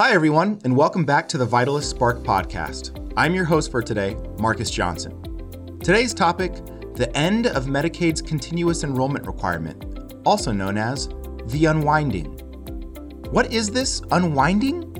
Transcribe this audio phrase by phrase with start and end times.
[0.00, 3.12] Hi, everyone, and welcome back to the Vitalyst Spark podcast.
[3.18, 5.78] I'm your host for today, Marcus Johnson.
[5.80, 6.54] Today's topic
[6.94, 9.84] the end of Medicaid's continuous enrollment requirement,
[10.24, 11.10] also known as
[11.48, 12.24] the unwinding.
[13.30, 14.90] What is this unwinding?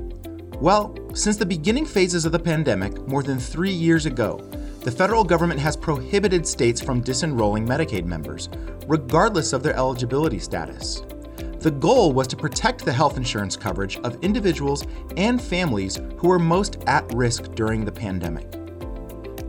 [0.61, 4.37] Well, since the beginning phases of the pandemic more than three years ago,
[4.83, 8.51] the federal government has prohibited states from disenrolling Medicaid members,
[8.87, 11.01] regardless of their eligibility status.
[11.61, 14.87] The goal was to protect the health insurance coverage of individuals
[15.19, 18.47] and families who were most at risk during the pandemic.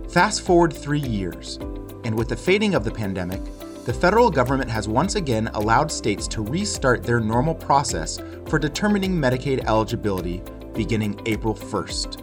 [0.10, 1.56] Fast forward three years,
[2.04, 3.40] and with the fading of the pandemic,
[3.86, 9.14] the federal government has once again allowed states to restart their normal process for determining
[9.14, 10.44] Medicaid eligibility
[10.74, 12.22] beginning April 1st.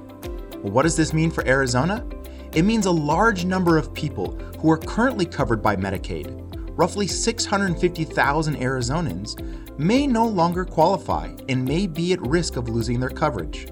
[0.59, 2.07] Well, what does this mean for Arizona?
[2.53, 6.45] It means a large number of people who are currently covered by Medicaid,
[6.77, 13.09] roughly 650,000 Arizonans, may no longer qualify and may be at risk of losing their
[13.09, 13.69] coverage.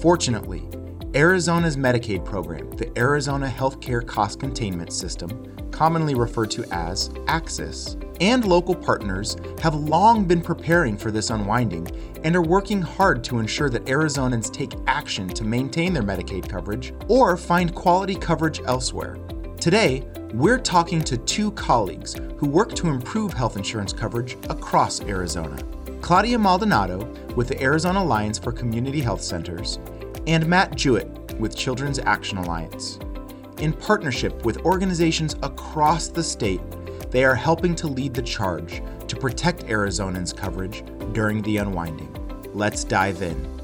[0.00, 0.66] Fortunately,
[1.14, 8.44] Arizona's Medicaid program, the Arizona Healthcare Cost Containment System, commonly referred to as AHCCCS, and
[8.46, 11.86] local partners have long been preparing for this unwinding
[12.24, 16.94] and are working hard to ensure that Arizonans take action to maintain their Medicaid coverage
[17.08, 19.18] or find quality coverage elsewhere.
[19.60, 25.62] Today, we're talking to two colleagues who work to improve health insurance coverage across Arizona
[26.02, 29.78] Claudia Maldonado with the Arizona Alliance for Community Health Centers,
[30.26, 32.98] and Matt Jewett with Children's Action Alliance.
[33.58, 36.60] In partnership with organizations across the state,
[37.12, 42.12] they are helping to lead the charge to protect Arizonans' coverage during the unwinding.
[42.52, 43.60] Let's dive in.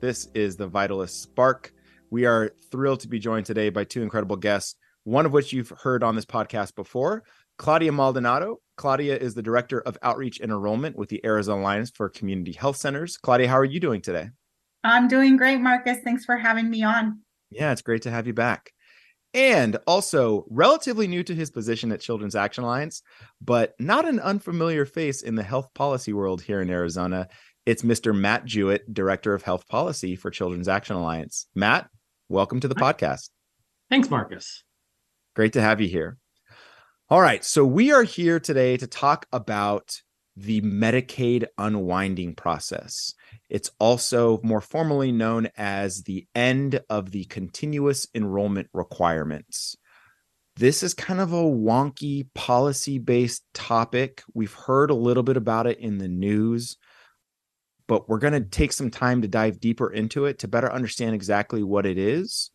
[0.00, 1.73] This is the Vitalyst Spark.
[2.14, 5.72] We are thrilled to be joined today by two incredible guests, one of which you've
[5.82, 7.24] heard on this podcast before,
[7.58, 8.58] Claudia Maldonado.
[8.76, 12.76] Claudia is the Director of Outreach and Enrollment with the Arizona Alliance for Community Health
[12.76, 13.16] Centers.
[13.16, 14.28] Claudia, how are you doing today?
[14.84, 15.98] I'm doing great, Marcus.
[16.04, 17.18] Thanks for having me on.
[17.50, 18.70] Yeah, it's great to have you back.
[19.34, 23.02] And also, relatively new to his position at Children's Action Alliance,
[23.40, 27.26] but not an unfamiliar face in the health policy world here in Arizona.
[27.66, 28.16] It's Mr.
[28.16, 31.48] Matt Jewett, Director of Health Policy for Children's Action Alliance.
[31.56, 31.88] Matt,
[32.28, 33.30] welcome to the podcast.
[33.90, 34.64] Thanks, Marcus.
[35.34, 36.18] Great to have you here.
[37.10, 37.44] All right.
[37.44, 40.00] So, we are here today to talk about
[40.36, 43.14] the Medicaid unwinding process.
[43.48, 49.76] It's also more formally known as the end of the continuous enrollment requirements.
[50.56, 54.22] This is kind of a wonky policy based topic.
[54.34, 56.76] We've heard a little bit about it in the news
[57.86, 61.14] but we're going to take some time to dive deeper into it to better understand
[61.14, 62.50] exactly what it is,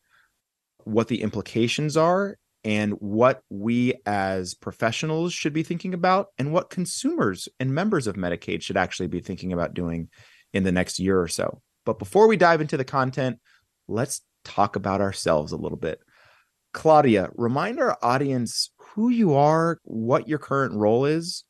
[0.83, 6.69] what the implications are, and what we as professionals should be thinking about, and what
[6.69, 10.09] consumers and members of Medicaid should actually be thinking about doing
[10.53, 11.61] in the next year or so.
[11.85, 13.39] But before we dive into the content,
[13.87, 15.99] let's talk about ourselves a little bit.
[16.73, 21.43] Claudia, remind our audience who you are, what your current role is,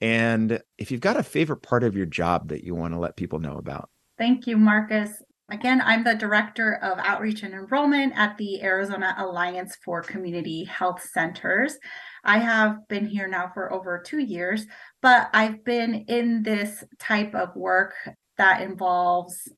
[0.00, 3.16] and if you've got a favorite part of your job that you want to let
[3.16, 3.90] people know about.
[4.18, 5.10] Thank you, Marcus.
[5.48, 11.00] Again, I'm the Director of Outreach and Enrollment at the Arizona Alliance for Community Health
[11.12, 11.78] Centers.
[12.24, 14.66] I have been here now for over two years,
[15.02, 17.94] but I've been in this type of work
[18.38, 19.48] that involves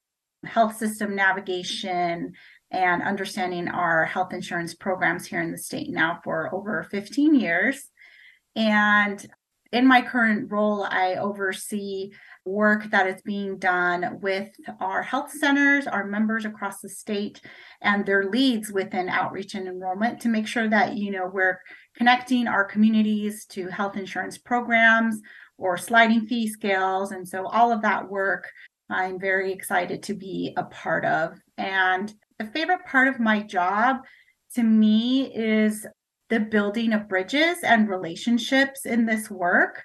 [0.44, 2.34] health system navigation
[2.70, 7.88] and understanding our health insurance programs here in the state now for over 15 years.
[8.54, 9.26] And
[9.72, 12.10] in my current role, I oversee
[12.44, 14.48] work that is being done with
[14.80, 17.42] our health centers, our members across the state,
[17.82, 21.60] and their leads within outreach and enrollment to make sure that you know we're
[21.96, 25.20] connecting our communities to health insurance programs
[25.58, 27.12] or sliding fee scales.
[27.12, 28.48] And so all of that work
[28.90, 31.38] I'm very excited to be a part of.
[31.58, 33.98] And the favorite part of my job
[34.54, 35.86] to me is
[36.28, 39.84] the building of bridges and relationships in this work,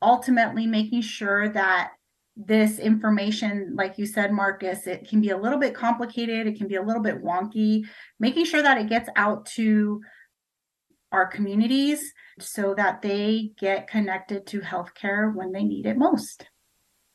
[0.00, 1.92] ultimately making sure that
[2.36, 6.66] this information, like you said, Marcus, it can be a little bit complicated, it can
[6.66, 7.84] be a little bit wonky,
[8.18, 10.00] making sure that it gets out to
[11.12, 16.46] our communities so that they get connected to healthcare when they need it most.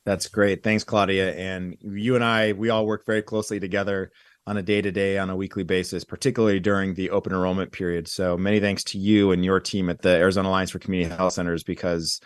[0.06, 0.64] That's great.
[0.64, 1.36] Thanks, Claudia.
[1.36, 4.12] And you and I, we all work very closely together
[4.50, 8.08] on a day to day, on a weekly basis, particularly during the open enrollment period.
[8.08, 11.34] So many thanks to you and your team at the Arizona Alliance for Community Health
[11.34, 12.20] Centers because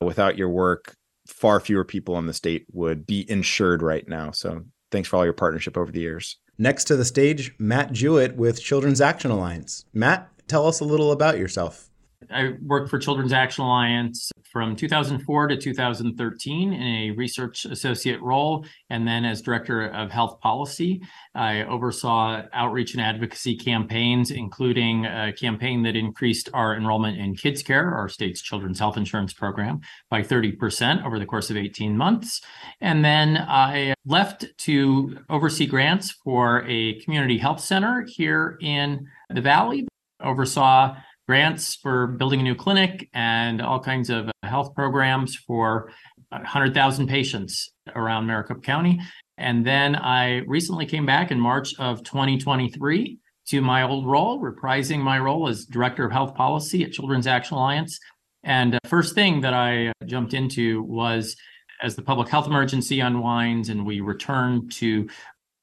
[0.00, 0.96] without your work,
[1.28, 4.32] far fewer people in the state would be insured right now.
[4.32, 6.38] So thanks for all your partnership over the years.
[6.58, 9.84] Next to the stage, Matt Jewett with Children's Action Alliance.
[9.94, 11.89] Matt, tell us a little about yourself.
[12.28, 18.66] I worked for Children's Action Alliance from 2004 to 2013 in a research associate role.
[18.90, 21.00] And then as director of health policy,
[21.34, 27.90] I oversaw outreach and advocacy campaigns, including a campaign that increased our enrollment in KidsCare,
[27.90, 29.80] our state's children's health insurance program,
[30.10, 32.42] by 30% over the course of 18 months.
[32.80, 39.40] And then I left to oversee grants for a community health center here in the
[39.40, 39.88] Valley,
[40.22, 40.96] oversaw
[41.30, 45.88] grants for building a new clinic and all kinds of uh, health programs for
[46.30, 48.98] 100,000 patients around Maricopa County.
[49.38, 53.16] And then I recently came back in March of 2023
[53.46, 57.56] to my old role, reprising my role as Director of Health Policy at Children's Action
[57.56, 58.00] Alliance.
[58.42, 61.36] And the first thing that I uh, jumped into was
[61.80, 65.08] as the public health emergency unwinds and we return to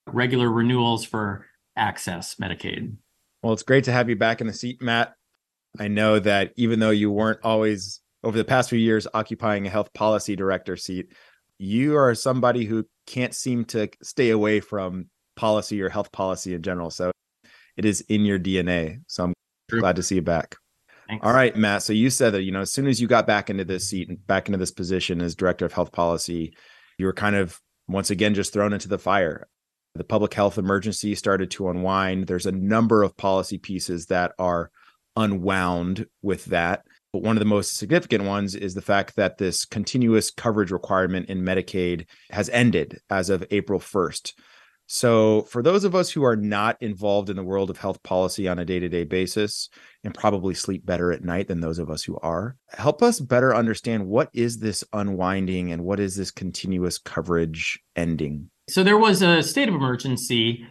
[0.07, 1.45] regular renewals for
[1.77, 2.95] AHCCCS Medicaid.
[3.43, 5.13] Well, it's great to have you back in the seat, Matt.
[5.79, 9.69] I know that even though you weren't always over the past few years occupying a
[9.69, 11.13] health policy director seat,
[11.57, 16.61] you are somebody who can't seem to stay away from policy or health policy in
[16.61, 16.89] general.
[16.89, 17.11] So
[17.75, 19.01] it is in your DNA.
[19.07, 19.33] So I'm
[19.69, 19.79] True.
[19.79, 20.55] glad to see you back.
[21.07, 21.25] Thanks.
[21.25, 21.83] All right, Matt.
[21.83, 24.09] So you said that, you know, as soon as you got back into this seat
[24.09, 26.53] and back into this position as director of health policy,
[26.97, 29.47] you were kind of once again just thrown into the fire.
[29.95, 32.27] The public health emergency started to unwind.
[32.27, 34.69] There's a number of policy pieces that are
[35.17, 36.83] unwound with that.
[37.11, 41.29] But one of the most significant ones is the fact that this continuous coverage requirement
[41.29, 44.33] in Medicaid has ended as of April 1st.
[44.89, 48.47] So, for those of us who are not involved in the world of health policy
[48.47, 49.69] on a day to day basis
[50.05, 53.53] and probably sleep better at night than those of us who are, help us better
[53.53, 58.49] understand what is this unwinding and what is this continuous coverage ending?
[58.69, 60.65] So, there was a state of emergency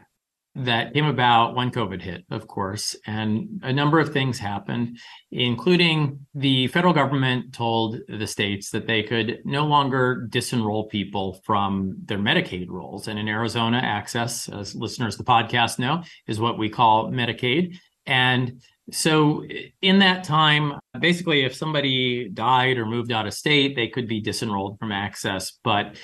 [0.56, 4.98] that came about when COVID hit, of course, and a number of things happened,
[5.30, 11.96] including the federal government told the states that they could no longer disenroll people from
[12.06, 13.06] their Medicaid rolls.
[13.06, 17.76] And in Arizona, AHCCCS, as listeners of the podcast know, is what we call Medicaid.
[18.06, 19.44] And so
[19.82, 24.22] in that time, basically, if somebody died or moved out of state, they could be
[24.22, 25.52] disenrolled from AHCCCS.
[25.62, 25.96] But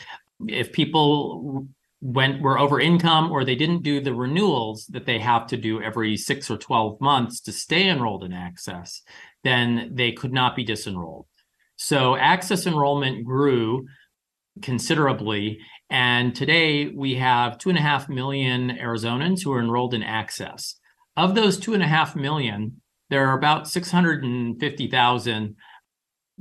[0.46, 1.68] if people
[2.02, 5.80] went were over income or they didn't do the renewals that they have to do
[5.80, 9.02] every six or 12 months to stay enrolled in AHCCCS,
[9.44, 11.26] then they could not be disenrolled.
[11.76, 13.86] So AHCCCS enrollment grew
[14.62, 15.60] considerably.
[15.90, 20.74] And today we have two and a half million Arizonans who are enrolled in AHCCCS.
[21.16, 25.56] Of those two and a half million, there are about 650,000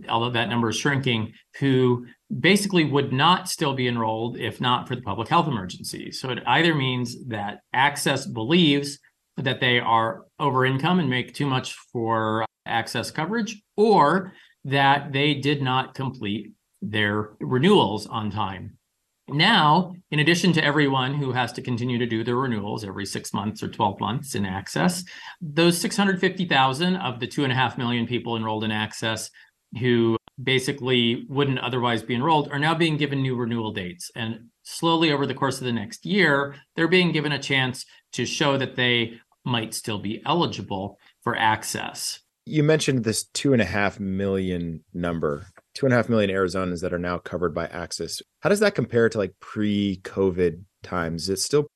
[0.09, 2.05] although that number is shrinking, who
[2.39, 6.11] basically would not still be enrolled if not for the public health emergency.
[6.11, 8.99] So it either means that AHCCCS believes
[9.37, 14.33] that they are over income and make too much for AHCCCS coverage, or
[14.65, 18.77] that they did not complete their renewals on time.
[19.27, 23.33] Now, in addition to everyone who has to continue to do their renewals every six
[23.33, 25.05] months or 12 months in AHCCCS,
[25.39, 29.29] those 650,000 of the two and a half million people enrolled in AHCCCS
[29.79, 34.11] who basically wouldn't otherwise be enrolled are now being given new renewal dates.
[34.15, 38.25] And slowly over the course of the next year, they're being given a chance to
[38.25, 42.19] show that they might still be eligible for AHCCCS.
[42.45, 46.81] You mentioned this two and a half million number, two and a half million Arizonans
[46.81, 48.21] that are now covered by AHCCCS.
[48.41, 51.23] How does that compare to like pre COVID times?
[51.23, 51.67] Is it still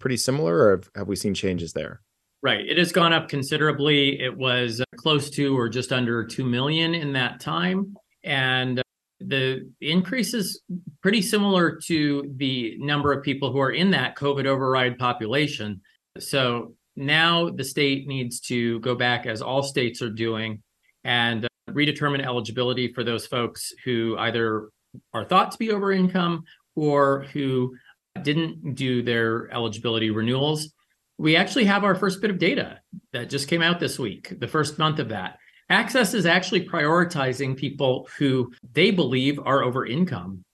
[0.00, 2.02] pretty similar or have we seen changes there?
[2.40, 2.64] Right.
[2.64, 4.20] It has gone up considerably.
[4.20, 7.96] It was uh, close to or just under 2 million in that time.
[8.22, 8.82] And uh,
[9.20, 10.60] the increase is
[11.02, 15.80] pretty similar to the number of people who are in that COVID override population.
[16.20, 20.62] So now the state needs to go back, as all states are doing,
[21.02, 24.68] and uh, redetermine eligibility for those folks who either
[25.12, 26.44] are thought to be over income
[26.76, 27.74] or who
[28.22, 30.72] didn't do their eligibility renewals
[31.18, 32.80] we actually have our first bit of data
[33.12, 35.38] that just came out this week, the first month of that.
[35.70, 40.44] AHCCCS is actually prioritizing people who they believe are over income.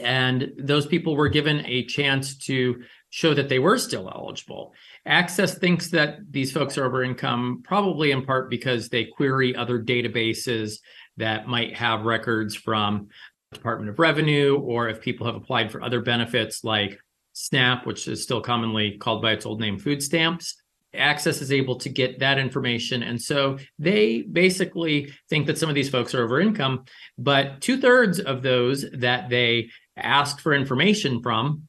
[0.00, 4.72] And those people were given a chance to show that they were still eligible.
[5.06, 9.80] AHCCCS thinks that these folks are over income, probably in part because they query other
[9.80, 10.78] databases
[11.18, 13.08] that might have records from
[13.52, 16.98] Department of Revenue, or if people have applied for other benefits like
[17.46, 20.56] SNAP, which is still commonly called by its old name food stamps.
[20.94, 23.02] AHCCCS is able to get that information.
[23.02, 26.84] And so they basically think that some of these folks are over income,
[27.16, 31.68] but two thirds of those that they asked for information from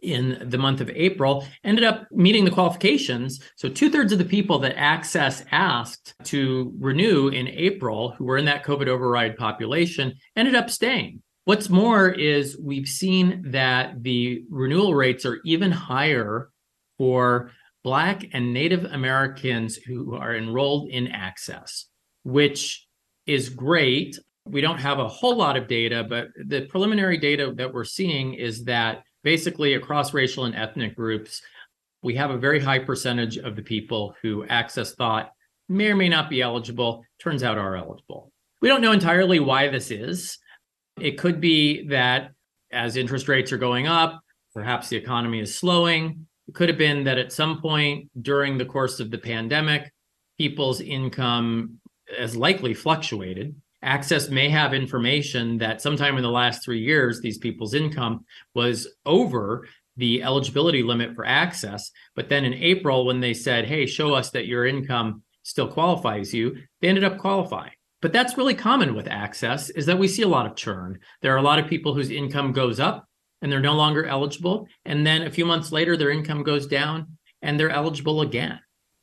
[0.00, 3.40] in the month of April ended up meeting the qualifications.
[3.56, 8.38] So, two thirds of the people that AHCCCS asked to renew in April, who were
[8.38, 11.22] in that COVID override population, ended up staying.
[11.48, 16.50] What's more is we've seen that the renewal rates are even higher
[16.98, 17.52] for
[17.82, 21.84] Black and Native Americans who are enrolled in AHCCCS,
[22.24, 22.86] which
[23.24, 24.18] is great.
[24.44, 28.34] We don't have a whole lot of data, but the preliminary data that we're seeing
[28.34, 31.40] is that basically across racial and ethnic groups,
[32.02, 35.32] we have a very high percentage of the people who AHCCCS thought
[35.70, 38.30] may or may not be eligible, turns out are eligible.
[38.60, 40.36] We don't know entirely why this is.
[41.00, 42.32] It could be that
[42.72, 44.20] as interest rates are going up,
[44.54, 46.26] perhaps the economy is slowing.
[46.46, 49.92] It could have been that at some point during the course of the pandemic,
[50.38, 51.78] people's income
[52.16, 53.54] has likely fluctuated.
[53.84, 58.24] AHCCCS may have information that sometime in the last three years, these people's income
[58.54, 61.82] was over the eligibility limit for AHCCCS.
[62.16, 66.34] But then in April, when they said, hey, show us that your income still qualifies
[66.34, 67.72] you, they ended up qualifying.
[68.00, 71.00] But that's really common with AHCCCS is that we see a lot of churn.
[71.20, 73.06] There are a lot of people whose income goes up
[73.42, 74.66] and they're no longer eligible.
[74.84, 78.60] And then a few months later, their income goes down and they're eligible again.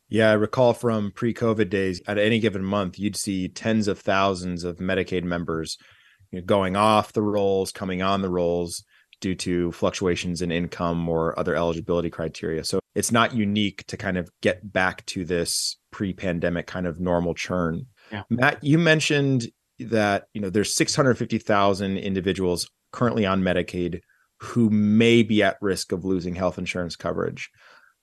[0.07, 3.99] Yeah, I recall from pre COVID days, at any given month, you'd see tens of
[3.99, 5.77] thousands of Medicaid members
[6.31, 8.83] you know, going off the rolls, coming on the rolls
[9.19, 12.63] due to fluctuations in income or other eligibility criteria.
[12.63, 16.99] So it's not unique to kind of get back to this pre pandemic kind of
[16.99, 17.87] normal churn.
[18.15, 18.23] Yeah.
[18.29, 19.47] Matt, you mentioned
[19.79, 24.01] that you know there's 650,000 individuals currently on Medicaid
[24.39, 27.49] who may be at risk of losing health insurance coverage.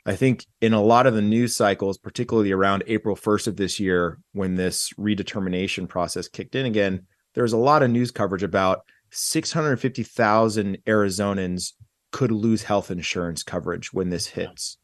[0.04, 3.78] I think in a lot of the news cycles, particularly around April 1st of this
[3.78, 8.42] year, when this redetermination process kicked in again, there was a lot of news coverage
[8.42, 11.72] about 650,000 Arizonans
[12.10, 14.78] could lose health insurance coverage when this hits.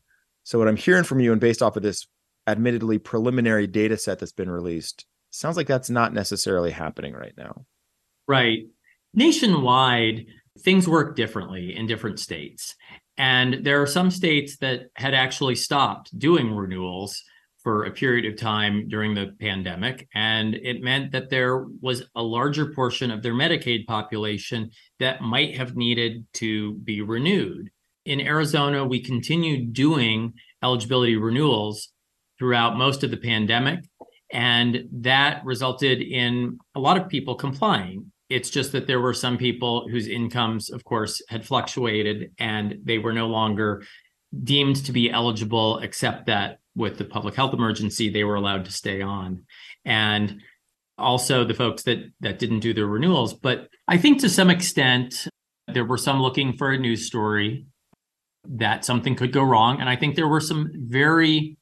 [0.44, 2.06] So, what I'm hearing from you, and based off of this
[2.46, 7.64] admittedly preliminary data set that's been released, sounds like that's not necessarily happening right now.
[8.26, 8.66] Right.
[9.14, 10.26] Nationwide,
[10.60, 12.74] things work differently in different states.
[13.16, 17.22] And there are some states that had actually stopped doing renewals
[17.62, 20.08] for a period of time during the pandemic.
[20.14, 24.70] And it meant that there was a larger portion of their Medicaid population
[25.00, 27.70] that might have needed to be renewed.
[28.04, 31.90] In Arizona, we continued doing eligibility renewals
[32.38, 33.80] throughout most of the pandemic.
[34.30, 38.12] And that resulted in a lot of people complying.
[38.28, 42.98] It's just that there were some people whose incomes, of course, had fluctuated and they
[42.98, 43.82] were no longer
[44.44, 48.72] deemed to be eligible, except that with the public health emergency, they were allowed to
[48.72, 49.44] stay on.
[49.86, 50.42] And
[50.98, 53.32] also the folks that that didn't do their renewals.
[53.32, 55.28] But I think to some extent,
[55.68, 57.66] there were some looking for a news story
[58.44, 59.80] that something could go wrong.
[59.80, 61.56] And I think there were some very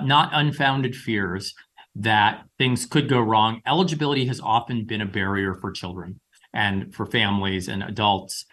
[0.00, 1.54] not unfounded fears
[1.94, 3.60] that things could go wrong.
[3.66, 6.20] Eligibility has often been a barrier for children
[6.52, 8.44] and for families and adults.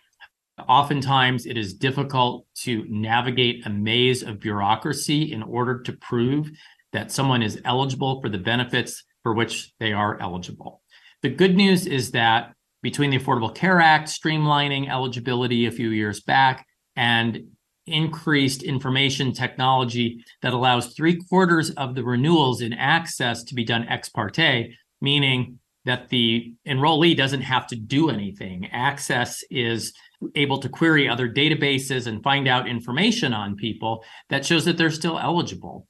[0.68, 6.50] Oftentimes, it is difficult to navigate a maze of bureaucracy in order to prove
[6.94, 10.82] that someone is eligible for the benefits for which they are eligible.
[11.22, 16.22] The good news is that between the Affordable Care Act streamlining eligibility a few years
[16.22, 16.66] back
[16.96, 17.48] and
[17.88, 23.88] increased information technology that allows three quarters of the renewals in AHCCCS to be done
[23.88, 28.68] ex parte, meaning that the enrollee doesn't have to do anything.
[28.74, 29.94] AHCCCS is
[30.36, 34.90] able to query other databases and find out information on people that shows that they're
[34.90, 35.88] still eligible.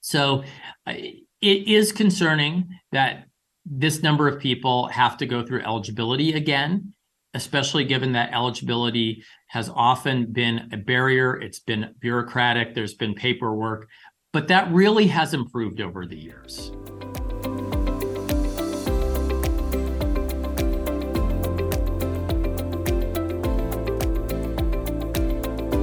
[0.00, 0.44] So
[0.86, 3.26] uh, it is concerning that
[3.66, 6.94] this number of people have to go through eligibility again
[7.36, 11.36] especially given that eligibility has often been a barrier.
[11.36, 13.88] It's been bureaucratic, there's been paperwork,
[14.32, 16.72] but that really has improved over the years.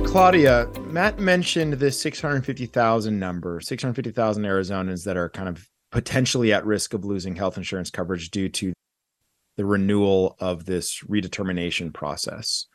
[0.07, 6.93] Claudia, Matt mentioned this 650,000 number, 650,000 Arizonans that are kind of potentially at risk
[6.93, 8.74] of losing health insurance coverage due to
[9.57, 12.67] the renewal of this redetermination process.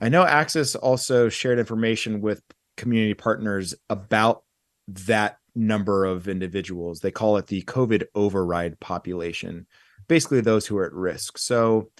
[0.00, 2.42] I know AHCCCS also shared information with
[2.76, 4.42] community partners about
[4.88, 7.00] that number of individuals.
[7.00, 9.66] They call it the COVID override population,
[10.08, 11.38] basically those who are at risk.
[11.38, 11.90] So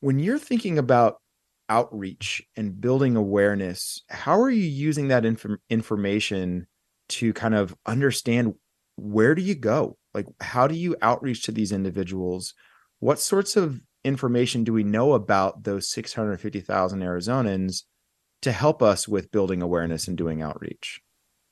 [0.00, 1.18] when you're thinking about
[1.68, 6.66] outreach and building awareness, how are you using that inf- information
[7.10, 8.54] to kind of understand
[8.96, 9.96] where do you go?
[10.14, 12.54] Like, how do you outreach to these individuals?
[13.00, 17.82] What sorts of information do we know about those 650,000 Arizonans
[18.42, 21.00] to help us with building awareness and doing outreach?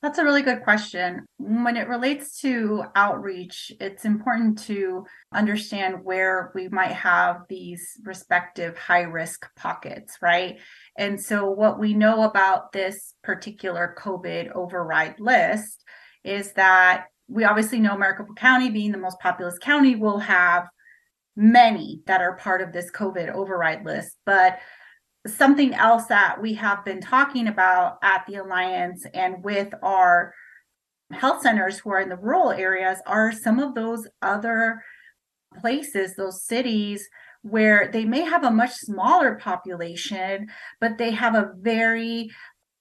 [0.01, 1.25] That's a really good question.
[1.37, 8.77] When it relates to outreach, it's important to understand where we might have these respective
[8.77, 10.57] high risk pockets, right?
[10.97, 15.83] And so, what we know about this particular COVID override list
[16.23, 20.69] is that we obviously know Maricopa County, being the most populous county, will have
[21.39, 24.17] many that are part of this COVID override list.
[24.25, 24.59] But
[25.25, 30.33] something else that we have been talking about at the Alliance and with our
[31.11, 34.83] health centers who are in the rural areas are some of those other
[35.61, 37.07] places, those cities
[37.41, 40.47] where they may have a much smaller population,
[40.81, 42.29] but they have a very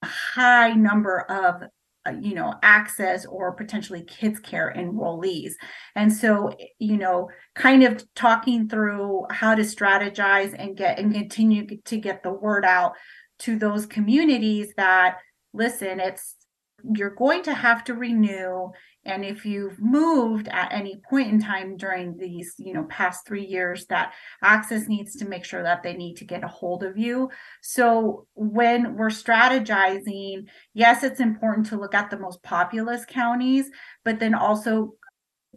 [0.04, 1.62] high number of
[2.08, 5.52] Uh, you know AHCCCS or potentially KidsCare enrollees.
[5.94, 11.66] And so you know kind of talking through how to strategize and get and continue
[11.84, 12.94] to get the word out
[13.40, 15.18] to those communities that
[15.54, 16.36] listen it's
[16.85, 18.70] you're going to have to renew
[19.04, 23.44] and if you've moved at any point in time during these you know past three
[23.44, 24.12] years that
[24.44, 27.30] AHCCCS needs to make sure that they need to get a hold of you.
[27.62, 33.70] So when we're strategizing yes it's important to look at the most populous counties
[34.04, 34.94] but then also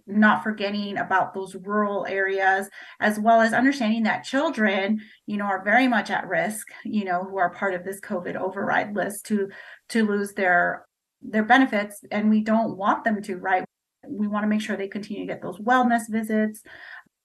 [0.08, 5.64] not forgetting about those rural areas as well as understanding that children you know are
[5.64, 9.50] very much at risk you know who are part of this covid override list to
[9.90, 10.86] to lose their
[11.22, 13.66] their benefits and we don't want them to right?
[14.08, 16.62] We want to make sure they continue to get those wellness visits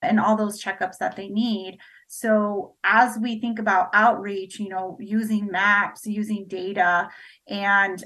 [0.03, 1.79] and all those checkups that they need.
[2.09, 7.09] So as we think about outreach you know using maps using data
[7.49, 8.05] and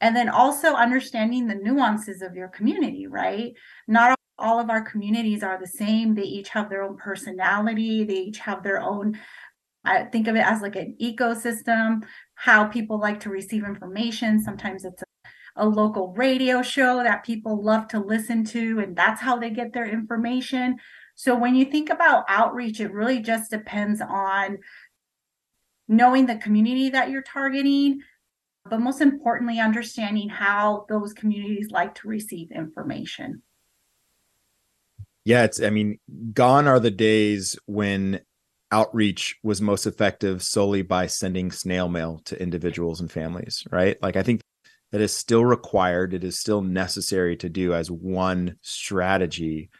[0.00, 3.52] and then also understanding the nuances of your community right?
[3.88, 6.14] Not all of our communities are the same.
[6.14, 8.04] They each have their own personality.
[8.04, 9.18] They each have their own
[9.84, 14.42] I think of it as like an ecosystem, how people like to receive information.
[14.42, 19.20] Sometimes it's a, a, local radio show that people love to listen to, and that's
[19.20, 20.76] how they get their information.
[21.14, 24.58] So when you think about outreach, it really just depends on
[25.88, 28.00] knowing the community that you're targeting,
[28.68, 33.42] but most importantly, understanding how those communities like to receive information.
[35.24, 35.98] Yeah, it's, I mean,
[36.32, 38.20] gone are the days when
[38.72, 43.96] outreach was most effective solely by sending snail mail to individuals and families, right?
[44.02, 44.40] Like I think
[44.90, 46.14] that is still required.
[46.14, 49.70] It is still necessary to do as one strategy,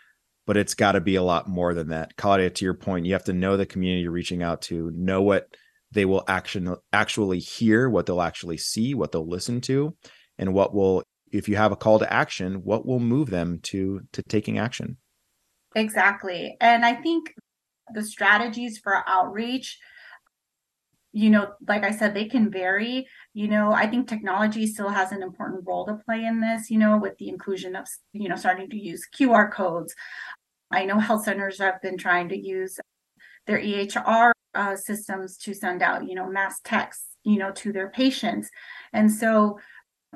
[0.47, 2.17] but it's got to be a lot more than that.
[2.17, 5.23] Claudia, to your point, you have to know the community you're reaching out to, know
[5.23, 5.49] what
[5.91, 9.95] they will action actually hear, what they'll actually see, what they'll listen to,
[10.39, 14.01] and what will, if you have a call to action, what will move them to
[14.13, 14.97] to taking action.
[15.75, 16.57] Exactly.
[16.61, 17.35] And I think
[17.95, 19.79] the strategies for outreach
[21.13, 23.07] you know like i said they can vary.
[23.35, 26.79] You know i think technology still has an important role to play in this you
[26.79, 29.95] know with the inclusion of you know starting to use qr codes.
[30.71, 32.79] I know health centers have been trying to use
[33.47, 37.91] their ehr uh, systems to send out you know mass texts you know to their
[37.91, 38.51] patients.
[38.93, 39.59] And so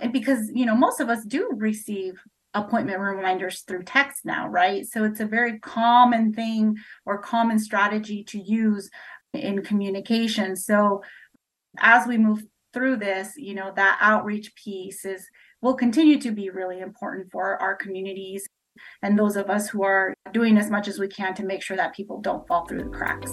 [0.00, 2.14] and because you know most of us do receive
[2.56, 4.86] appointment reminders through text now, right?
[4.86, 8.90] So it's a very common thing or common strategy to use
[9.34, 10.56] in communication.
[10.56, 11.02] So
[11.78, 12.42] as we move
[12.72, 15.26] through this, you know, that outreach piece is
[15.60, 18.46] will continue to be really important for our communities
[19.02, 21.76] and those of us who are doing as much as we can to make sure
[21.76, 23.32] that people don't fall through the cracks.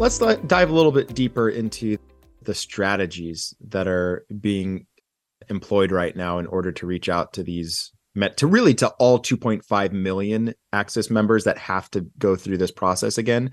[0.00, 1.98] Let's dive a little bit deeper into
[2.40, 4.86] the strategies that are being
[5.50, 9.18] employed right now in order to reach out to these met to really to all
[9.18, 13.50] 2.5 million AHCCCS members that have to go through this process again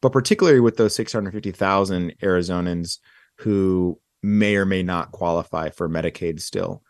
[0.00, 2.98] but particularly with those 650,000 Arizonans
[3.38, 6.84] who may or may not qualify for Medicaid still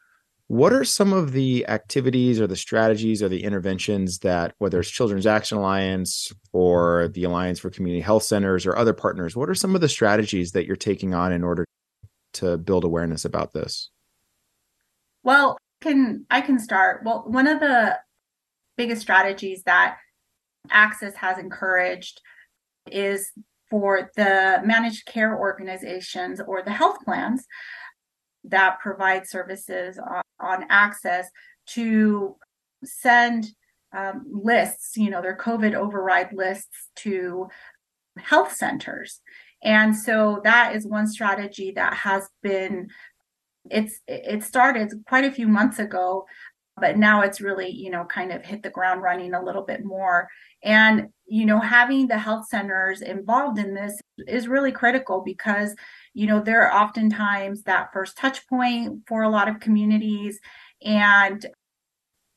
[0.49, 4.91] what are some of the activities or the strategies or the interventions that, whether it's
[4.91, 9.55] Children's Action Alliance or the Alliance for Community Health Centers or other partners, what are
[9.55, 11.67] some of the strategies that you're taking on in order
[12.35, 13.91] to build awareness about this?
[15.23, 17.03] Well, can I can start.
[17.05, 17.99] Well, one of the
[18.79, 19.99] biggest strategies that
[20.71, 22.23] AHCCCS has encouraged
[22.91, 23.33] is
[23.69, 27.45] for the managed care organizations or the health plans
[28.51, 31.27] that provide services on, on AHCCCS
[31.69, 32.37] to
[32.85, 33.49] send
[33.97, 37.49] um, lists, you know, their COVID override lists to
[38.19, 39.21] health centers.
[39.63, 42.89] And so that is one strategy that has been
[43.71, 46.25] it's it started quite a few months ago
[46.81, 49.85] but now it's really, you know, kind of hit the ground running a little bit
[49.85, 50.29] more.
[50.63, 55.75] And, you know, having the health centers involved in this is really critical because,
[56.15, 60.41] you know, they're oftentimes that first touch point for a lot of communities.
[60.85, 61.45] And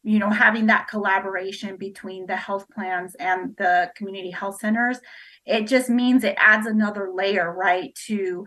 [0.03, 4.99] you know having that collaboration between the health plans and the community health centers
[5.45, 8.45] it just means it adds another layer right to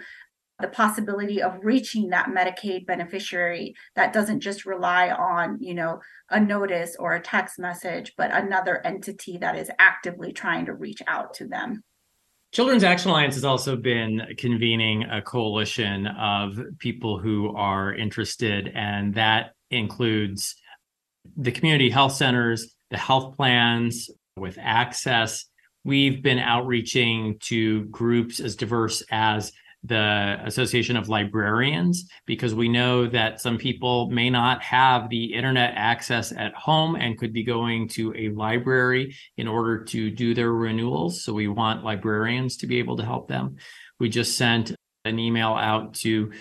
[0.60, 6.40] the possibility of reaching that medicaid beneficiary that doesn't just rely on you know a
[6.40, 11.34] notice or a text message but another entity that is actively trying to reach out
[11.34, 11.82] to them
[12.54, 19.12] Children's Action Alliance has also been convening a coalition of people who are interested, and
[19.14, 20.54] that includes
[21.36, 25.46] the community health centers, the health plans with AHCCCS.
[25.82, 29.50] We've been outreaching to groups as diverse as
[29.84, 35.74] the Association of Librarians because we know that some people may not have the internet
[35.76, 40.52] access at home and could be going to a library in order to do their
[40.52, 41.22] renewals.
[41.22, 43.56] So we want librarians to be able to help them.
[44.00, 46.32] We just sent an email out to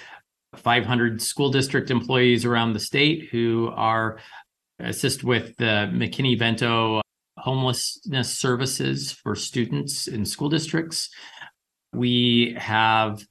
[0.55, 4.19] 500 school district employees around the state who are
[4.79, 7.01] assist with the McKinney Vento
[7.37, 11.09] homelessness services for students in school districts.
[11.93, 13.23] We have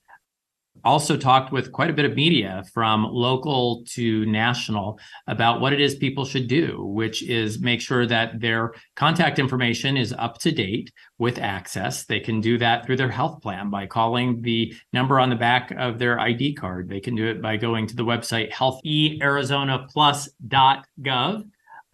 [0.85, 5.81] also talked with quite a bit of media from local to national about what it
[5.81, 10.51] is people should do, which is make sure that their contact information is up to
[10.51, 12.07] date with AHCCCS.
[12.07, 15.71] They can do that through their health plan by calling the number on the back
[15.73, 16.89] of their ID card.
[16.89, 21.45] They can do it by going to the website healthearizonaplus.gov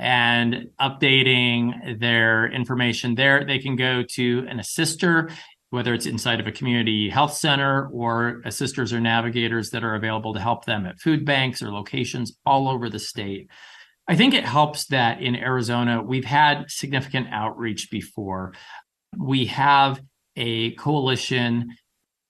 [0.00, 3.44] and updating their information there.
[3.44, 5.30] They can go to an assister
[5.70, 10.32] whether it's inside of a community health center or assisters or navigators that are available
[10.34, 13.50] to help them at food banks or locations all over the state.
[14.06, 18.54] I think it helps that in Arizona, we've had significant outreach before.
[19.16, 20.00] We have
[20.36, 21.76] a coalition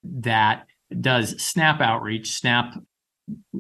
[0.03, 0.67] that
[1.01, 2.75] does SNAP outreach, SNAP,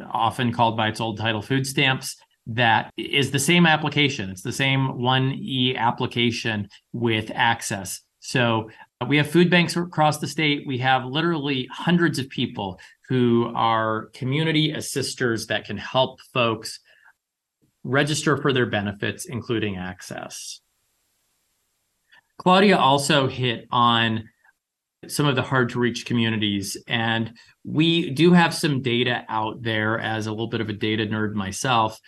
[0.03, 2.17] often called by its old title, food stamps,
[2.49, 4.31] that is the same application.
[4.31, 8.01] It's the same 1E application with AHCCCS.
[8.21, 8.71] So
[9.07, 10.67] we have food banks across the state.
[10.67, 16.81] We have literally hundreds of people who are community assisters that can help folks
[17.85, 20.61] register for their benefits, including AHCCCS.
[22.39, 24.29] Claudia also hit on
[25.07, 26.77] some of the hard to reach communities.
[26.89, 27.33] And
[27.65, 31.35] we do have some data out there as a little bit of a data nerd
[31.35, 32.01] myself.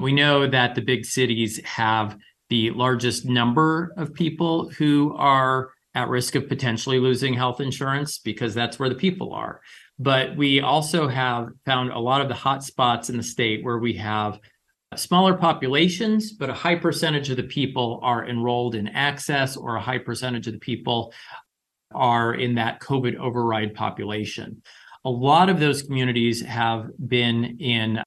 [0.00, 2.16] We know that the big cities have
[2.50, 8.54] the largest number of people who are at risk of potentially losing health insurance because
[8.54, 9.60] that's where the people are.
[9.98, 13.78] But we also have found a lot of the hot spots in the state where
[13.78, 14.38] we have
[14.96, 19.80] smaller populations, but a high percentage of the people are enrolled in AHCCCS, or a
[19.80, 21.12] high percentage of the people
[21.94, 24.62] are in that COVID override population.
[25.04, 28.02] A lot of those communities have been in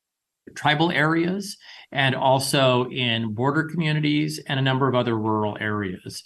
[0.56, 1.58] tribal areas
[1.92, 6.24] and also in border communities and a number of other rural areas.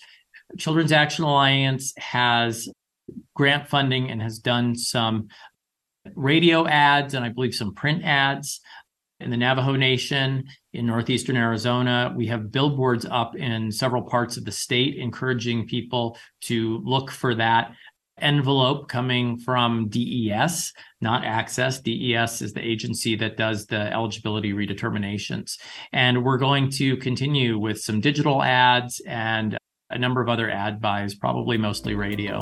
[0.58, 2.70] Children's Action Alliance has
[3.36, 5.28] grant funding and has done some
[6.16, 8.62] radio ads and I believe some print ads
[9.20, 12.14] in the Navajo Nation in northeastern Arizona.
[12.16, 17.36] We have billboards up in several parts of the state encouraging people to look for
[17.36, 17.74] that
[18.22, 21.84] envelope coming from DES, not AHCCCS.
[21.84, 25.58] DES is the agency that does the eligibility redeterminations.
[25.94, 29.58] And we're going to continue with some digital ads and
[29.90, 32.40] a number of other ad buys, probably mostly radio.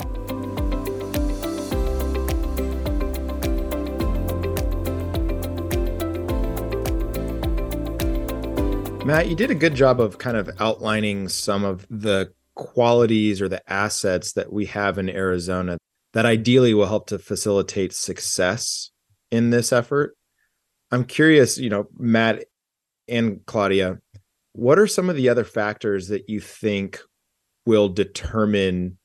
[9.04, 13.48] Matt, you did a good job of kind of outlining some of the qualities or
[13.48, 15.78] the assets that we have in Arizona
[16.12, 18.90] that ideally will help to facilitate success
[19.30, 20.14] in this effort.
[20.90, 22.44] I'm curious, you know, Matt
[23.08, 23.98] and Claudia,
[24.52, 27.00] what are some of the other factors that you think
[27.68, 28.96] will determine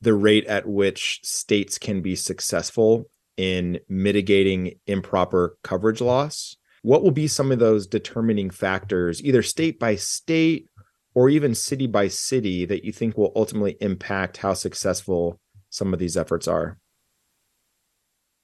[0.00, 6.54] the rate at which states can be successful in mitigating improper coverage loss.
[6.82, 10.68] What will be some of those determining factors, either state by state
[11.16, 15.98] or even city by city, that you think will ultimately impact how successful some of
[15.98, 16.78] these efforts are?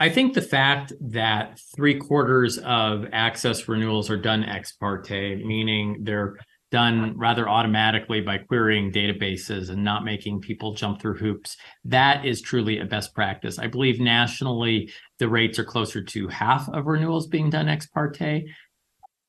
[0.01, 5.99] I think the fact that three quarters of AHCCCS renewals are done ex parte, meaning
[6.03, 6.35] they're
[6.71, 11.57] done rather automatically by querying databases and not making people jump through hoops.
[11.85, 13.59] That is truly a best practice.
[13.59, 18.47] I believe nationally, the rates are closer to half of renewals being done ex parte.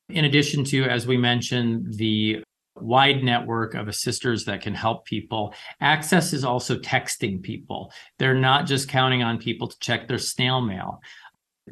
[0.09, 2.43] in addition to, as we mentioned, the
[2.81, 5.53] wide network of assisters that can help people.
[5.81, 7.91] AHCCCS is also texting people.
[8.17, 11.01] They're not just counting on people to check their snail mail.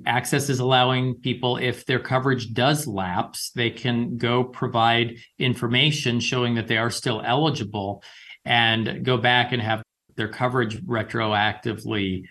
[0.06, 6.56] AHCCCS is allowing people, if their coverage does lapse, they can go provide information showing
[6.56, 8.04] that they are still eligible
[8.46, 9.82] and go back and have
[10.16, 12.24] their coverage retroactively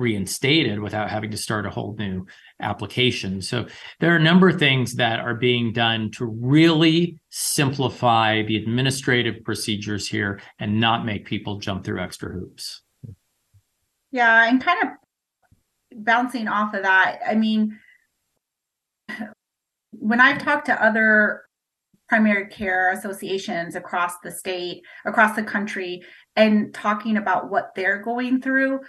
[0.00, 2.26] reinstated without having to start a whole new
[2.60, 3.42] application.
[3.42, 3.66] So
[4.00, 9.44] there are a number of things that are being done to really simplify the administrative
[9.44, 12.80] procedures here and not make people jump through extra hoops.
[14.10, 14.88] Yeah, and kind of
[15.94, 17.78] bouncing off of that, I mean,
[19.92, 21.42] when I've talked to other
[22.08, 26.02] primary care associations across the state, across the country,
[26.36, 28.80] and talking about what they're going through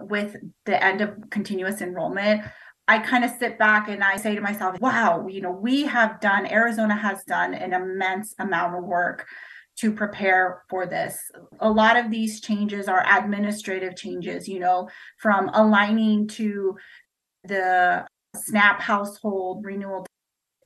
[0.00, 2.42] with the end of continuous enrollment,
[2.86, 6.20] I kind of sit back and I say to myself, wow, you know, we have
[6.20, 9.26] done, Arizona has done an immense amount of work
[9.80, 11.18] to prepare for this.
[11.60, 14.88] A lot of these changes are administrative changes, you know,
[15.20, 16.76] from aligning to
[17.44, 20.06] the SNAP household renewal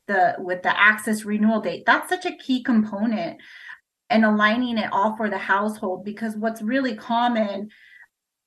[0.09, 1.85] the with the AHCCCS renewal date.
[1.87, 3.41] That's such a key component
[4.11, 7.71] and aligning it all for the household because what's really common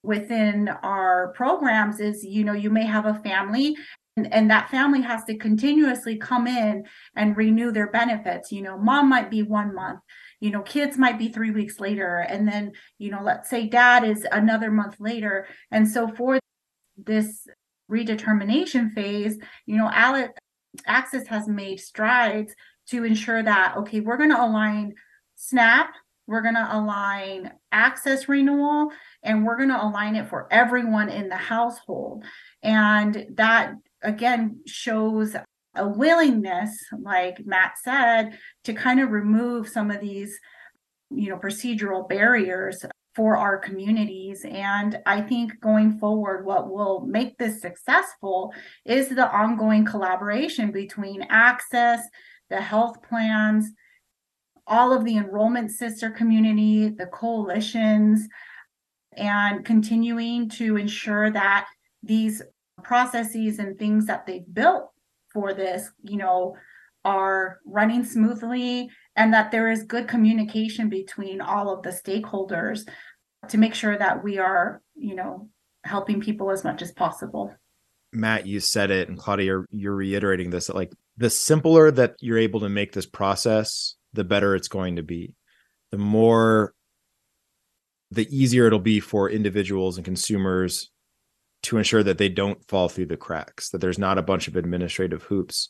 [0.04, 3.75] within our programs is you know you may have a family
[4.17, 8.78] and, and, that family has to continuously come in and renew their benefits you know
[8.78, 9.99] mom might be one month
[10.46, 14.04] you know kids might be three weeks later and then you know let's say dad
[14.04, 16.40] is another month later and so for
[16.98, 17.48] this
[17.90, 20.34] redetermination phase you know Alex,
[20.88, 22.54] AHCCCS has made strides
[22.90, 24.94] to ensure that okay we're going to align
[25.36, 25.96] snap
[26.28, 28.92] we're going to align AHCCCS renewal
[29.24, 32.24] and we're going to align it for everyone in the household.
[32.64, 35.36] And that again shows
[35.76, 40.40] a willingness, like Matt said, to kind of remove some of these,
[41.10, 42.86] you know, procedural barriers
[43.16, 44.46] for our communities.
[44.46, 51.22] And I think going forward, what will make this successful is the ongoing collaboration between
[51.30, 52.02] AHCCCS,
[52.50, 53.72] the health plans,
[54.68, 58.28] all of the enrollment sister community, the coalitions,
[59.14, 61.68] and continuing to ensure that
[62.04, 62.42] these
[62.84, 64.92] processes and things that they've built
[65.36, 66.56] for this, you know,
[67.04, 72.88] are running smoothly and that there is good communication between all of the stakeholders
[73.50, 75.50] to make sure that we are, you know,
[75.84, 77.54] helping people as much as possible.
[78.13, 80.69] Matt, you said it, and Claudia, you're, you're reiterating this.
[80.69, 85.04] Like the simpler that you're able to make this process, the better it's going to
[85.04, 85.36] be.
[85.91, 86.74] The more,
[88.10, 90.91] the easier it'll be for individuals and consumers
[91.65, 94.56] to ensure that they don't fall through the cracks, that there's not a bunch of
[94.56, 95.69] administrative hoops.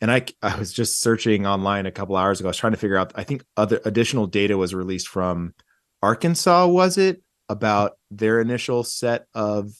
[0.00, 2.48] And I, I was just searching online a couple hours ago.
[2.48, 5.54] I was trying to figure out, I think other additional data was released from
[6.02, 7.22] Arkansas, was it?
[7.48, 9.72] About their initial set of,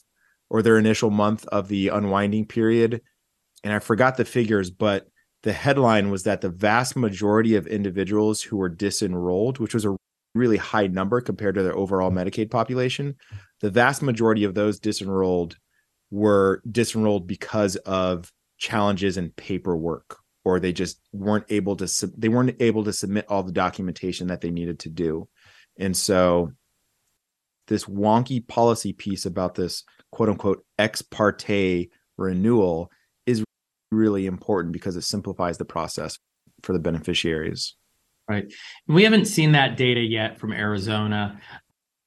[0.49, 3.01] or their initial month of the unwinding period.
[3.63, 5.07] And I forgot the figures, but
[5.43, 9.95] the headline was that the vast majority of individuals who were disenrolled, which was a
[10.33, 13.15] really high number compared to their overall Medicaid population,
[13.59, 15.55] the vast majority of those disenrolled
[16.09, 22.55] were disenrolled because of challenges in paperwork or they just weren't able to they weren't
[22.59, 25.27] able to submit all the documentation that they needed to do.
[25.79, 26.51] And so
[27.67, 32.91] this wonky policy piece about this quote unquote ex parte renewal
[33.25, 33.43] is
[33.91, 36.17] really important because it simplifies the process
[36.63, 37.75] for the beneficiaries.
[38.27, 38.51] Right.
[38.87, 41.39] We haven't seen that data yet from Arizona.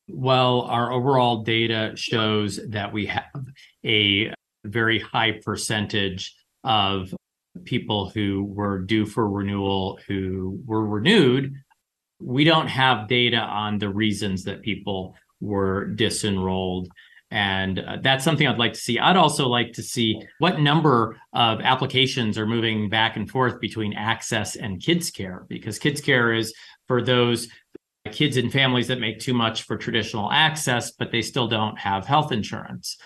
[0.08, 3.44] Well, our overall data shows that we have
[3.84, 4.32] a
[4.64, 7.14] very high percentage of
[7.64, 11.54] people who were due for renewal who were renewed.
[12.20, 16.88] We don't have data on the reasons that people were disenrolled
[17.34, 19.00] and uh, that's something I'd like to see.
[19.00, 23.92] I'd also like to see what number of applications are moving back and forth between
[23.92, 26.54] AHCCCS and KidsCare, because KidsCare is
[26.86, 27.48] for those
[28.12, 32.06] kids and families that make too much for traditional AHCCCS, but they still don't have
[32.06, 32.98] health insurance.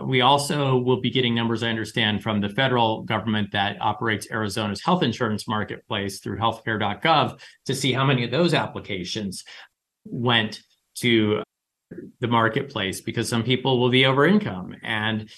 [0.00, 4.80] We also will be getting numbers, I understand, from the federal government that operates Arizona's
[4.80, 9.42] health insurance marketplace through healthcare.gov to see how many of those applications
[10.04, 10.60] went
[10.98, 11.42] to
[12.20, 15.30] the marketplace because some people will be over income and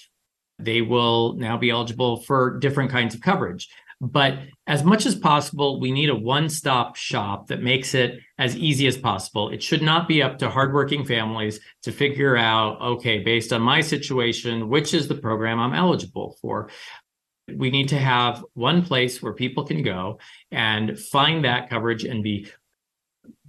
[0.59, 3.69] they will now be eligible for different kinds of coverage.
[4.01, 8.55] But as much as possible, we need a one stop shop that makes it as
[8.57, 9.49] easy as possible.
[9.49, 13.79] It should not be up to hardworking families to figure out, okay, based on my
[13.79, 16.69] situation, which is the program I'm eligible for.
[17.55, 20.19] We need to have one place where people can go
[20.51, 22.47] and find that coverage and be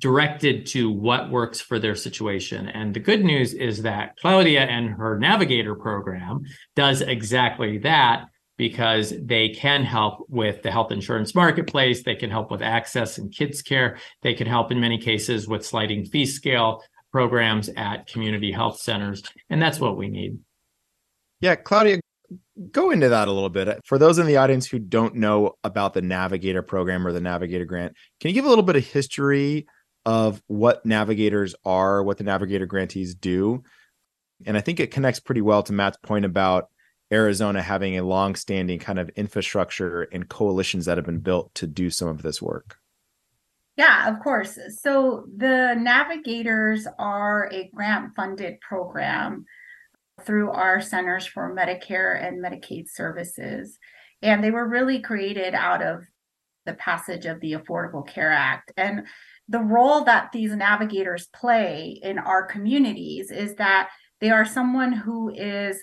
[0.04, 2.68] directed to what works for their situation.
[2.68, 6.42] And the good news is that Claudia and her Navigator program
[6.76, 8.26] does exactly that
[8.58, 12.02] because they can help with the health insurance marketplace.
[12.02, 13.96] They can help with AHCCCS and KidsCare.
[14.20, 19.22] They can help in many cases with sliding fee scale programs at community health centers.
[19.48, 20.38] And that's what we need.
[21.40, 22.00] Yeah, Claudia,
[22.70, 23.80] go into that a little bit.
[23.86, 27.64] For those in the audience who don't know about the Navigator program or the Navigator
[27.64, 29.66] grant, can you give a little bit of history
[30.06, 33.62] of what navigators are, what the Navigator grantees do?
[34.46, 36.68] And I think it connects pretty well to Matt's point about
[37.12, 41.90] Arizona having a long-standing kind of infrastructure and coalitions that have been built to do
[41.90, 42.76] some of this work.
[43.76, 44.58] Yeah, of course.
[44.80, 49.44] So the Navigators are a grant funded program
[50.22, 53.78] through our Centers for Medicare and Medicaid Services.
[54.22, 56.04] And they were really created out of
[56.66, 58.72] the passage of the Affordable Care Act.
[58.76, 59.06] And
[59.48, 65.30] the role that these navigators play in our communities is that they are someone who
[65.30, 65.82] is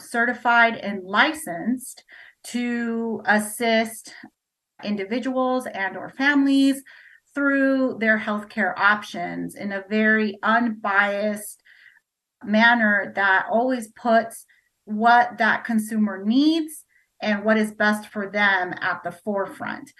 [0.00, 2.04] certified and licensed
[2.42, 4.14] to assist
[4.82, 6.82] individuals and or families
[7.34, 11.62] through their healthcare options in a very unbiased
[12.44, 14.46] manner that always puts
[14.84, 16.84] what that consumer needs
[17.22, 19.92] and what is best for them at the forefront.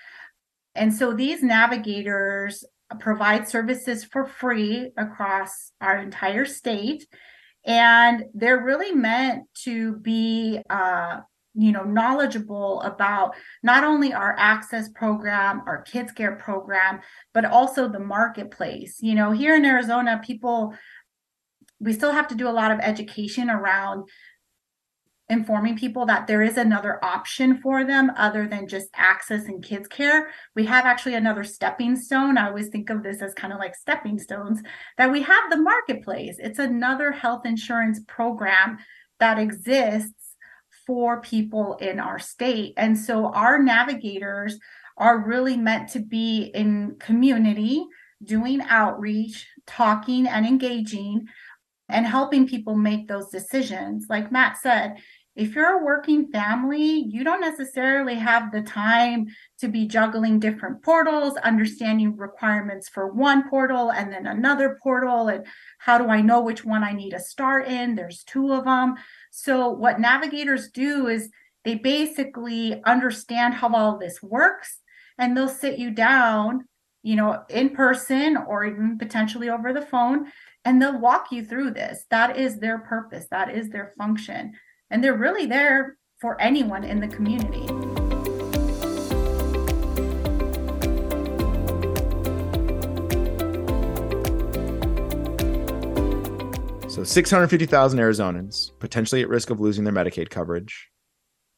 [0.74, 2.64] And so these navigators
[2.98, 7.06] provide services for free across our entire state.
[7.64, 11.20] And they're really meant to be uh,
[11.54, 17.00] you know knowledgeable about not only our AHCCCS program our KidsCare program
[17.34, 20.72] but also the marketplace you know here in arizona people
[21.80, 24.08] we still have to do a lot of education around
[25.30, 30.24] informing people that there is another option for them other than just AHCCCS and KidsCare.
[30.54, 32.36] We have actually another stepping stone.
[32.36, 34.60] I always think of this as kind of like stepping stones
[34.98, 36.36] that we have the marketplace.
[36.38, 38.78] It's another health insurance program
[39.20, 40.34] that exists
[40.86, 42.74] for people in our state.
[42.76, 44.58] And so our navigators
[44.96, 47.84] are really meant to be in community,
[48.24, 51.26] doing outreach, talking and engaging,
[51.88, 54.06] and helping people make those decisions.
[54.08, 54.96] Like Matt said,
[55.36, 59.28] if you're a working family, you don't necessarily have the time
[59.60, 65.28] to be juggling different portals, understanding requirements for one portal and then another portal.
[65.28, 65.46] And
[65.78, 67.94] how do I know which one I need to start in?
[67.94, 68.96] There's two of them.
[69.30, 71.30] So, what navigators do is
[71.64, 74.80] they basically understand how all this works
[75.16, 76.64] and they'll sit you down,
[77.02, 80.26] you know, in person or even potentially over the phone,
[80.64, 82.04] and they'll walk you through this.
[82.10, 84.54] That is their purpose, that is their function.
[84.90, 87.66] And they're really there for anyone in the community.
[96.88, 100.90] So 650,000 Arizonans potentially at risk of losing their Medicaid coverage.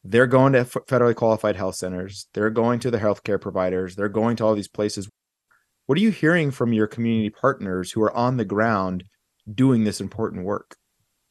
[0.03, 2.27] They're going to federally qualified health centers.
[2.33, 3.95] They're going to the healthcare providers.
[3.95, 5.09] They're going to all these places.
[5.87, 9.05] What are you hearing from your community partners who are on the ground
[9.51, 10.75] doing this important work?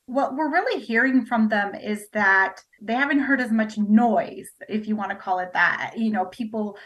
[0.07, 4.87] What we're really hearing from them is that they haven't heard as much noise, if
[4.89, 5.95] you want to call it that.
[5.97, 6.77] You know, people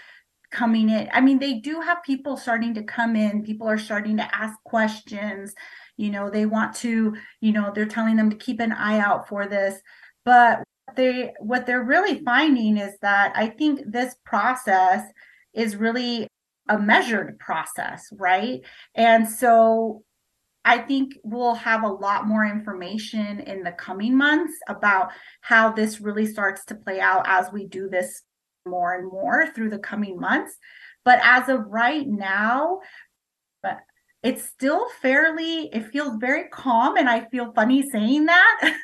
[0.51, 1.09] coming in.
[1.13, 4.57] I mean, they do have people starting to come in, people are starting to ask
[4.65, 5.55] questions.
[5.97, 9.29] You know, they want to, you know, they're telling them to keep an eye out
[9.29, 9.81] for this.
[10.25, 10.63] But
[10.95, 15.05] they what they're really finding is that I think this process
[15.55, 16.29] is really
[16.69, 18.61] a measured process, right?
[18.95, 20.03] And so
[20.67, 26.01] I think we'll have a lot more information in the coming months about how this
[26.01, 28.23] really starts to play out as we do this
[28.67, 30.57] more and more through the coming months.
[31.05, 32.81] But as of right now,
[33.63, 33.79] but
[34.25, 38.77] it's still fairly, it feels very calm, and I feel funny saying that.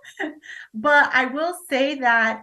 [0.74, 2.42] but I will say that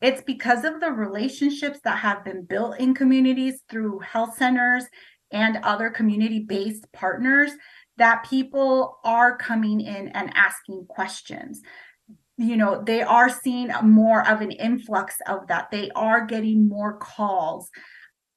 [0.00, 4.84] it's because of the relationships that have been built in communities through health centers
[5.32, 7.52] and other community based partners
[7.96, 11.60] that people are coming in and asking questions.
[12.36, 15.70] You know they are seeing more of an influx of that.
[15.70, 17.68] They are getting more calls.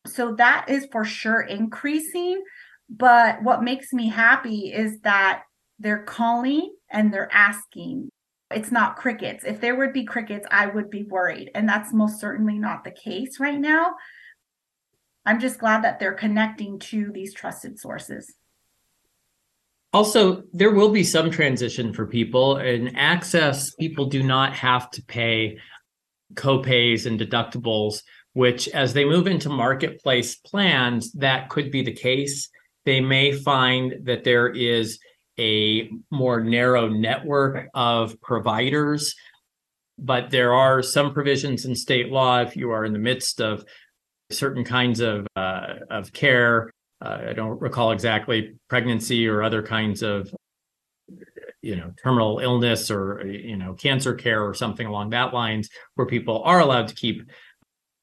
[0.06, 2.44] So that is for sure increasing
[2.90, 5.44] but what makes me happy is that
[5.80, 8.10] they're calling and they're asking.
[8.52, 9.44] It's not crickets.
[9.44, 12.92] If there would be crickets i would be worried and that's most certainly not the
[12.92, 13.96] case right now
[15.26, 18.34] I'm just glad that they're connecting to these trusted sources.
[19.94, 23.78] Also, there will be some transition for people and AHCCCS.
[23.80, 25.60] People do not have to pay
[26.34, 28.02] copays and deductibles,
[28.34, 32.50] which as they move into marketplace plans, that could be the case.
[32.86, 35.00] They may find that there is
[35.40, 39.16] a more narrow network of providers,
[40.00, 43.64] but there are some provisions in state law if you are in the midst of
[44.38, 46.72] certain kinds of uh, of care.
[47.04, 50.34] Uh, I don't recall exactly pregnancy or other kinds of
[51.64, 56.06] you know terminal illness or you know cancer care or something along that lines where
[56.06, 57.24] people are allowed to keep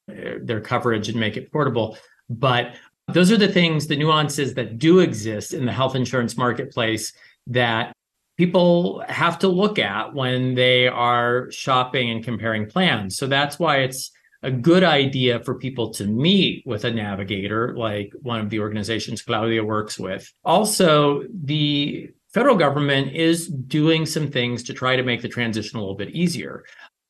[0.09, 1.97] uh, their coverage and make it portable
[2.29, 2.75] but
[3.07, 7.13] those are the things the nuances that do exist in the health insurance marketplace
[7.47, 7.93] that
[8.37, 13.77] people have to look at when they are shopping and comparing plans so that's why
[13.77, 14.11] it's
[14.43, 19.21] a good idea for people to meet with a navigator like one of the organizations
[19.21, 20.31] Claudia works with.
[20.43, 25.81] Also, the federal government is doing some things to try to make the transition a
[25.81, 26.63] little bit easier.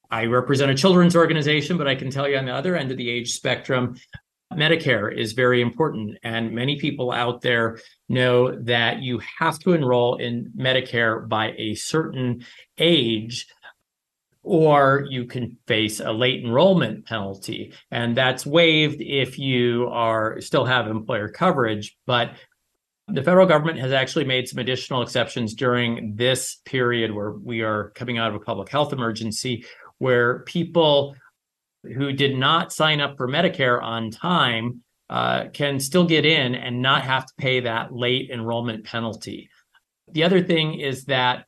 [0.09, 2.97] I represent a children's organization, but I can tell you on the other end of
[2.97, 3.95] the age spectrum,
[4.53, 6.17] Medicare is very important.
[6.23, 7.79] And many people out there
[8.09, 12.43] know that you have to enroll in Medicare by a certain
[12.77, 13.47] age
[14.43, 20.65] or you can face a late enrollment penalty and that's waived if you are still
[20.65, 22.31] have employer coverage but
[23.13, 27.91] the federal government has actually made some additional exceptions during this period where we are
[27.91, 29.65] coming out of a public health emergency,
[29.97, 31.15] where people
[31.83, 36.81] who did not sign up for Medicare on time uh, can still get in and
[36.81, 39.49] not have to pay that late enrollment penalty.
[40.11, 41.45] The other thing is that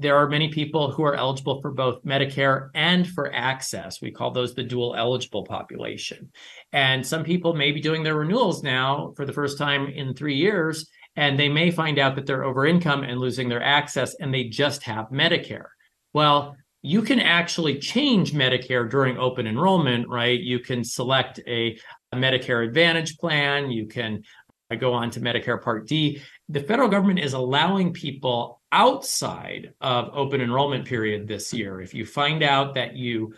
[0.00, 4.00] there are many people who are eligible for both Medicare and for AHCCCS.
[4.00, 6.30] We call those the dual eligible population.
[6.72, 10.36] And some people may be doing their renewals now for the first time in three
[10.36, 14.32] years, and they may find out that they're over income and losing their AHCCCS, and
[14.32, 15.68] they just have Medicare.
[16.12, 20.40] Well, you can actually change Medicare during open enrollment, right?
[20.40, 21.78] You can select a,
[22.12, 23.70] a Medicare Advantage plan.
[23.70, 24.22] You can
[24.70, 26.22] I go on to Medicare Part D.
[26.48, 32.06] The federal government is allowing people outside of open enrollment period this year, if you
[32.06, 33.34] find out that you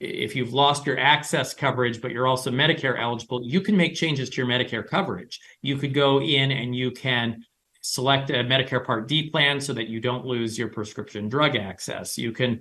[0.00, 4.28] if you've lost your AHCCCS coverage, but you're also Medicare eligible, you can make changes
[4.30, 5.40] to your Medicare coverage.
[5.62, 7.44] You could go in and you can
[7.80, 12.18] select a Medicare Part D plan so that you don't lose your prescription drug access.
[12.18, 12.60] You can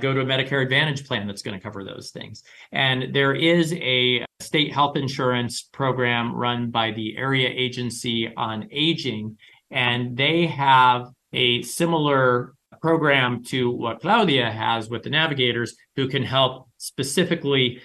[0.00, 2.42] go to a Medicare Advantage plan that's going to cover those things.
[2.72, 9.38] And there is a state health insurance program run by the Area Agency on Aging
[9.70, 16.22] and they have a similar program to what Claudia has with the navigators who can
[16.22, 17.82] help specifically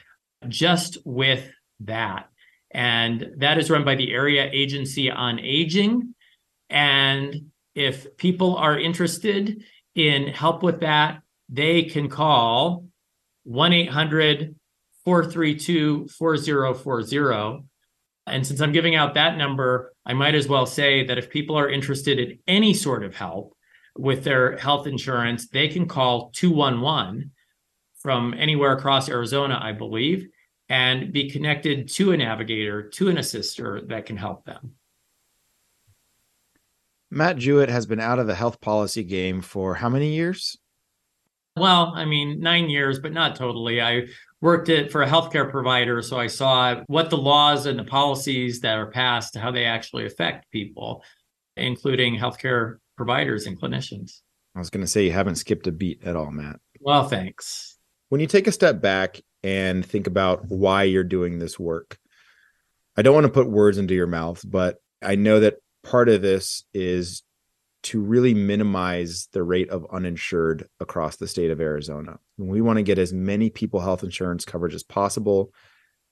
[0.47, 1.49] just with
[1.82, 2.27] that.
[2.71, 6.15] And that is run by the Area Agency on Aging.
[6.69, 9.63] And if people are interested
[9.95, 12.86] in help with that, they can call
[13.43, 14.55] 1 800
[15.03, 17.63] 432 4040
[18.28, 21.57] and since I'm giving out that number, I might as well say that if people
[21.57, 23.55] are interested in any sort of help
[23.97, 27.32] with their health insurance, they can call 211
[27.99, 30.28] from anywhere across Arizona, I believe,
[30.69, 34.76] and be connected to a navigator, to an assister that can help them.
[37.09, 40.57] Matt Jewett has been out of the health policy game for how many years?
[41.57, 43.82] Well, I mean, nine years, but not totally.
[43.82, 44.07] I
[44.41, 48.61] worked it for a healthcare provider, so I saw what the laws and the policies
[48.61, 51.03] that are passed, how they actually affect people,
[51.55, 54.21] including healthcare providers and clinicians.
[54.55, 56.59] I was going to say you haven't skipped a beat at all, Matt.
[56.79, 57.77] Well, thanks.
[58.09, 61.97] When you take a step back and think about why you're doing this work,
[62.97, 66.21] I don't want to put words into your mouth, but I know that part of
[66.21, 67.23] this is
[67.84, 72.19] to really minimize the rate of uninsured across the state of Arizona.
[72.38, 75.51] We want to get as many people health insurance coverage as possible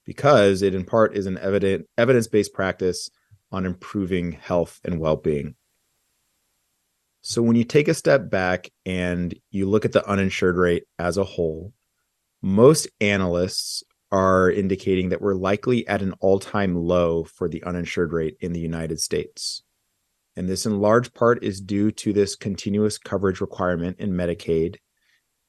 [0.05, 3.09] because it in part is an evident evidence-based practice
[3.51, 5.55] on improving health and well-being.
[7.21, 11.17] So when you take a step back and you look at the uninsured rate as
[11.17, 11.73] a whole,
[12.41, 18.37] most analysts are indicating that we're likely at an all-time low for the uninsured rate
[18.39, 19.61] in the United States.
[20.35, 24.77] And this, in large part, is due to this continuous coverage requirement in Medicaid.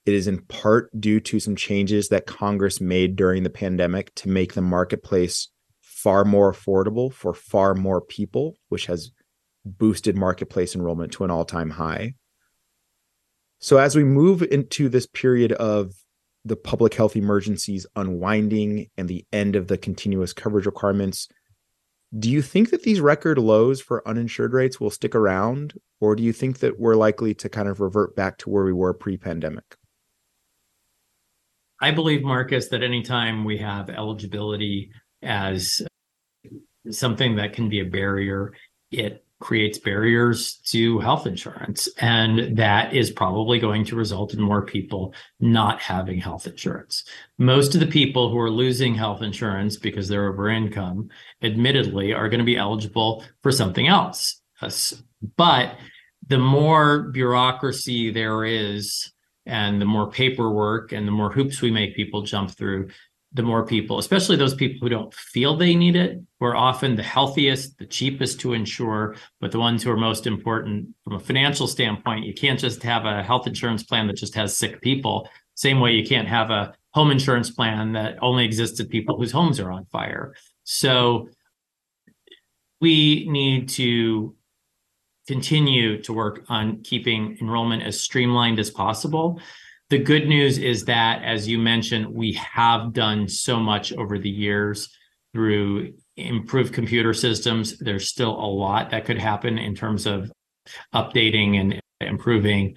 [0.07, 4.29] It is in part due to some changes that Congress made during the pandemic to
[4.29, 5.49] make the marketplace
[5.81, 9.11] far more affordable for far more people, which has
[9.65, 12.15] boosted marketplace enrollment to an all time high.
[13.59, 15.93] So, as we move into this period of
[16.45, 21.29] the public health emergencies unwinding and the end of the continuous coverage requirements,
[22.19, 26.23] do you think that these record lows for uninsured rates will stick around, or do
[26.23, 29.17] you think that we're likely to kind of revert back to where we were pre
[29.17, 29.77] pandemic?
[31.81, 34.91] I believe, Marcus, that anytime we have eligibility
[35.23, 35.81] as
[36.91, 38.53] something that can be a barrier,
[38.91, 41.89] it creates barriers to health insurance.
[41.99, 47.05] And that is probably going to result in more people not having health insurance.
[47.39, 51.09] Most of the people who are losing health insurance because they're over income,
[51.43, 54.41] admittedly, are going to be eligible for something else.
[55.37, 55.77] But
[56.29, 59.11] the more bureaucracy there is,
[59.47, 62.91] and the more paperwork and the more hoops we make people jump through,
[63.33, 66.97] the more people, especially those people who don't feel they need it, who are often
[66.97, 71.21] the healthiest, the cheapest to insure, but the ones who are most important from a
[71.21, 72.25] financial standpoint.
[72.25, 75.29] You can't just have a health insurance plan that just has sick people.
[75.55, 79.31] Same way you can't have a home insurance plan that only exists to people whose
[79.31, 80.35] homes are on fire.
[80.65, 81.29] So
[82.81, 84.35] we need to
[85.29, 89.41] continue to work on keeping enrollment as streamlined as possible
[89.91, 94.31] the good news is that, as you mentioned, we have done so much over the
[94.31, 94.89] years
[95.35, 97.77] through improved computer systems.
[97.79, 100.31] There's still a lot that could happen in terms of
[100.95, 102.77] updating and improving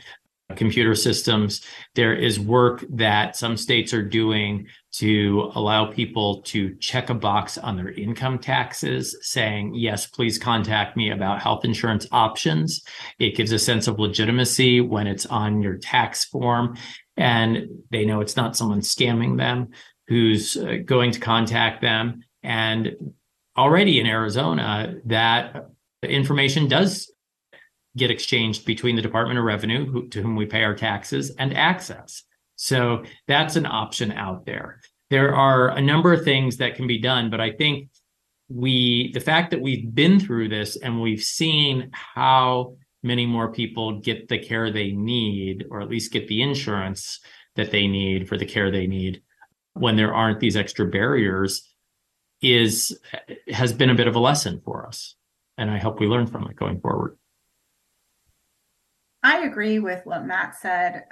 [0.55, 1.61] computer systems.
[1.95, 7.57] There is work that some states are doing to allow people to check a box
[7.57, 12.83] on their income taxes saying, yes, please contact me about health insurance options.
[13.17, 16.77] It gives a sense of legitimacy when it's on your tax form
[17.17, 19.69] and they know it's not someone scamming them
[20.07, 22.23] who's uh, going to contact them.
[22.41, 23.13] And
[23.57, 25.69] already in Arizona, that
[26.03, 27.11] information does
[27.95, 31.51] get exchanged between the Department of Revenue, who, to whom we pay our taxes, and
[31.51, 32.23] AHCCCS.
[32.55, 34.81] So that's an option out there.
[35.09, 37.89] There are a number of things that can be done, but I think
[38.49, 43.99] we, the fact that we've been through this and we've seen how many more people
[43.99, 47.19] get the care they need, or at least get the insurance
[47.55, 49.21] that they need for the care they need
[49.73, 51.69] when there aren't these extra barriers
[52.41, 52.97] is
[53.49, 55.15] has been a bit of a lesson for us.
[55.57, 57.17] And i hope we learn from it going forward.
[59.21, 61.03] I agree with what matt said.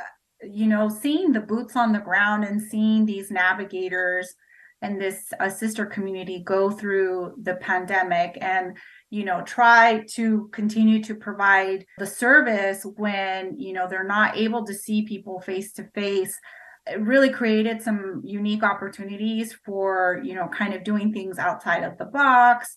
[0.44, 4.34] You know seeing the boots on the ground and seeing these navigators
[4.82, 8.76] and this assister community go through the pandemic and
[9.12, 14.66] you know try to continue to provide the service when you know they're not able
[14.66, 16.40] to see people face to face
[16.88, 21.98] it really created some unique opportunities for you know kind of doing things outside of
[21.98, 22.76] the box.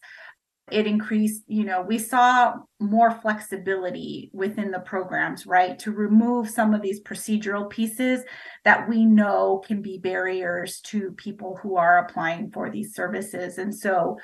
[0.71, 6.75] It increased you know we saw more flexibility within the programs right to remove some
[6.75, 8.25] of these procedural pieces
[8.65, 13.59] that we know can be barriers to people who are applying for these services.
[13.59, 14.19] And so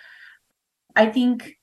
[0.97, 1.57] i think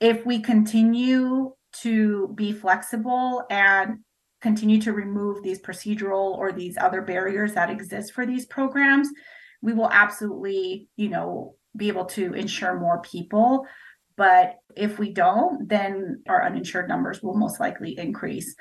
[0.00, 3.98] if we continue to be flexible and
[4.40, 9.08] continue to remove these procedural or these other barriers that exist for these programs
[9.60, 13.66] we will absolutely you know be able to insure more people.
[14.16, 18.54] But if we don't, then our uninsured numbers will most likely increase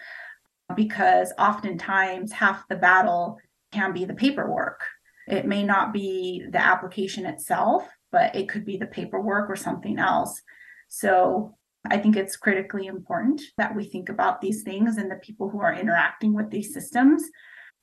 [0.75, 3.39] because oftentimes half the battle
[3.71, 4.81] can be the paperwork.
[5.27, 9.97] It may not be the application itself, but it could be the paperwork or something
[9.97, 10.41] else.
[10.87, 11.55] So
[11.89, 15.59] I think it's critically important that we think about these things and the people who
[15.59, 17.23] are interacting with these systems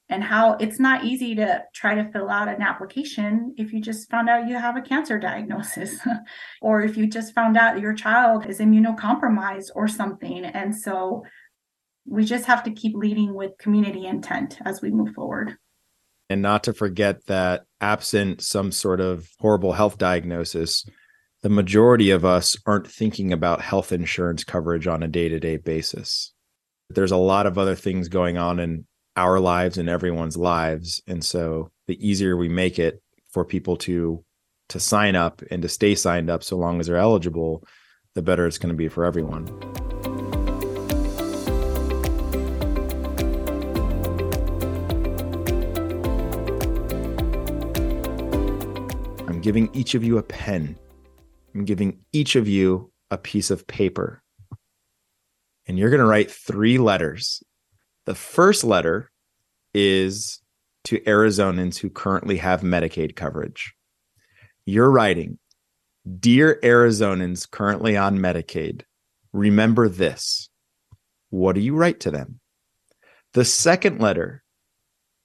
[0.08, 4.10] and how it's not easy to try to fill out an application if you just
[4.10, 5.98] found out you have a cancer diagnosis
[6.62, 10.44] or if you just found out your child is immunocompromised or something.
[10.44, 11.22] And so
[12.06, 15.56] we just have to keep leading with community intent as we move forward.
[16.28, 20.84] And not to forget that absent some sort of horrible health diagnosis,
[21.44, 25.58] the majority of us aren't thinking about health insurance coverage on a day to day
[25.58, 26.32] basis.
[26.88, 31.02] There's a lot of other things going on in our lives and everyone's lives.
[31.06, 34.24] And so the easier we make it for people to
[34.70, 37.62] to sign up and to stay signed up so long as they're eligible
[38.14, 39.46] the better it's going to be for everyone.
[49.28, 50.78] I'm giving each of you a pen
[51.54, 54.22] i'm giving each of you a piece of paper
[55.66, 57.42] and you're going to write three letters
[58.06, 59.10] the first letter
[59.72, 60.40] is
[60.84, 63.74] to Arizonans who currently have Medicaid coverage.
[64.66, 65.38] You're writing,
[66.20, 68.82] Dear Arizonans currently on Medicaid,
[69.32, 70.50] remember this.
[71.30, 72.40] What do you write to them?
[73.32, 74.44] The second letter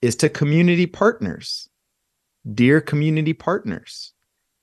[0.00, 1.68] is to community partners.
[2.50, 4.14] Dear community partners,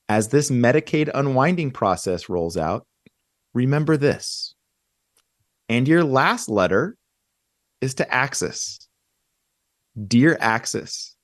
[0.09, 2.85] as this Medicaid unwinding process rolls out,
[3.53, 4.55] remember this.
[5.69, 6.97] And your last letter
[7.81, 8.87] is to AHCCCS.
[10.07, 11.15] Dear AHCCCS,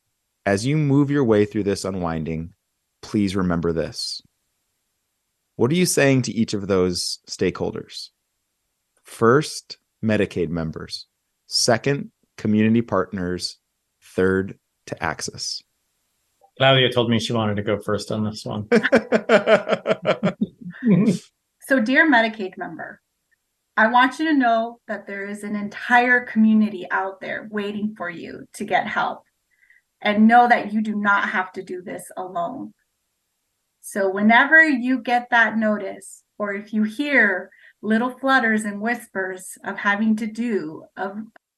[0.46, 2.54] As you move your way through this unwinding,
[3.02, 4.22] please remember this.
[5.56, 8.10] What are you saying to each of those stakeholders?
[9.04, 11.08] First, Medicaid members.
[11.48, 13.60] Second, community partners.
[14.02, 15.62] Third, to AHCCCS.
[16.58, 18.68] Claudia told me she wanted to go first on this one.
[21.62, 23.02] so, dear Medicaid member,
[23.76, 28.10] I want you to know that there is an entire community out there waiting for
[28.10, 29.24] you to get help
[30.02, 32.74] and know that you do not have to do this alone.
[33.82, 37.50] So, whenever you get that notice, or if you hear
[37.82, 41.14] little flutters and whispers of having to do a,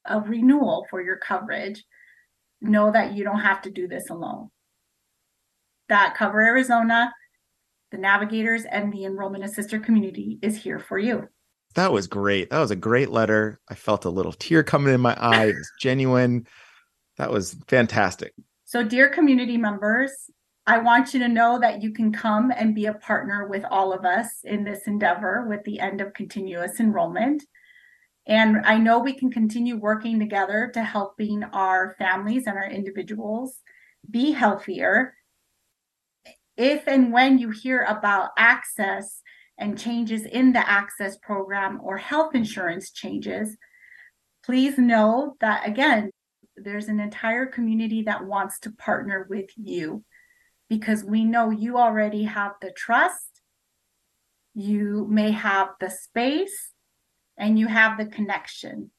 [0.06, 1.84] a renewal for your coverage,
[2.62, 4.50] know that you don't have to do this alone.
[5.90, 7.14] That Cover Arizona,
[7.92, 11.28] the navigators, and the enrollment assister community is here for you.
[11.76, 12.50] That was great.
[12.50, 13.60] That was a great letter.
[13.70, 15.48] I felt a little tear coming in my eye.
[15.48, 16.48] It was genuine.
[17.18, 18.34] That was fantastic.
[18.64, 20.12] So, dear community members,
[20.68, 23.94] I want you to know that you can come and be a partner with all
[23.94, 27.44] of us in this endeavor with the end of continuous enrollment.
[28.26, 33.60] And I know we can continue working together to helping our families and our individuals
[34.10, 35.14] be healthier.
[36.58, 39.22] If and when you hear about AHCCCS
[39.58, 43.58] and changes in the AHCCCS program or health insurance changes,
[44.44, 46.12] please know that again,
[46.56, 50.04] there's an entire community that wants to partner with you
[50.70, 53.42] because we know you already have the trust,
[54.54, 56.72] you may have the space,
[57.38, 58.92] and you have the connection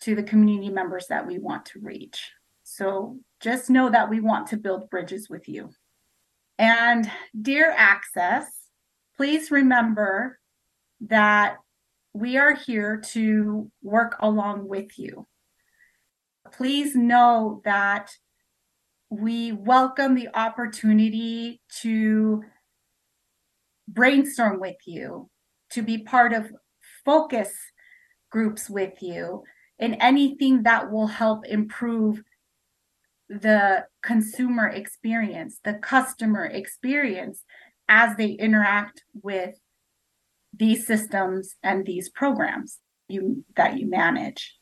[0.00, 2.32] to the community members that we want to reach.
[2.64, 5.70] So just know that we want to build bridges with you.
[6.58, 8.44] And dear AHCCCS,
[9.16, 10.38] please remember
[11.00, 11.56] that
[12.12, 15.26] we are here to work along with you.
[16.52, 18.10] Please know that
[19.10, 22.42] we welcome the opportunity to
[23.88, 25.28] brainstorm with you,
[25.70, 26.52] to be part of
[27.04, 27.52] focus
[28.30, 29.42] groups with you,
[29.78, 32.22] in anything that will help improve
[33.40, 37.44] the consumer experience, the customer experience
[37.88, 39.54] as they interact with
[40.54, 42.78] these systems and these programs
[43.08, 44.56] you that you manage.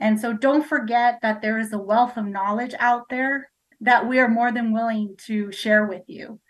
[0.00, 3.50] And so don't forget that there is a wealth of knowledge out there
[3.80, 6.40] that we are more than willing to share with you.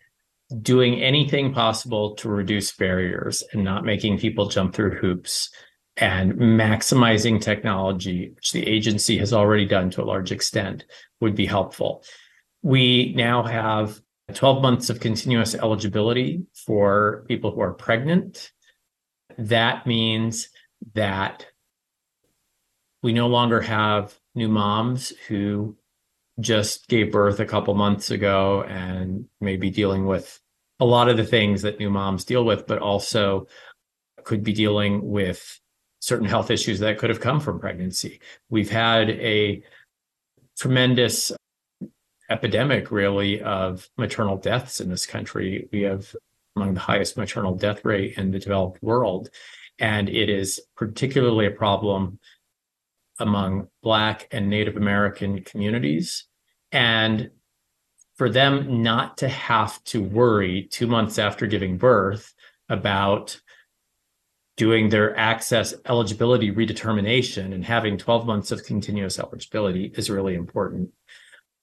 [0.60, 5.50] doing anything possible to reduce barriers and not making people jump through hoops
[5.96, 10.84] and maximizing technology, which the agency has already done to a large extent,
[11.20, 12.02] would be helpful.
[12.62, 14.00] We now have
[14.32, 18.52] 12 months of continuous eligibility for people who are pregnant
[19.38, 20.48] that means
[20.94, 21.46] that
[23.02, 25.76] we no longer have new moms who
[26.40, 30.40] just gave birth a couple months ago and may be dealing with
[30.82, 33.46] a lot of the things that new moms deal with, but also
[34.24, 35.60] could be dealing with
[36.00, 38.20] certain health issues that could have come from pregnancy.
[38.50, 39.62] We've had a
[40.58, 41.30] tremendous
[42.28, 45.68] epidemic, really, of maternal deaths in this country.
[45.72, 46.16] We have
[46.56, 49.30] among the highest maternal death rate in the developed world.
[49.78, 52.18] And it is particularly a problem
[53.20, 56.24] among Black and Native American communities.
[56.72, 57.30] And
[58.16, 62.34] for them not to have to worry two months after giving birth
[62.68, 63.40] about
[64.56, 70.90] doing their AHCCCS eligibility redetermination and having 12 months of continuous eligibility is really important.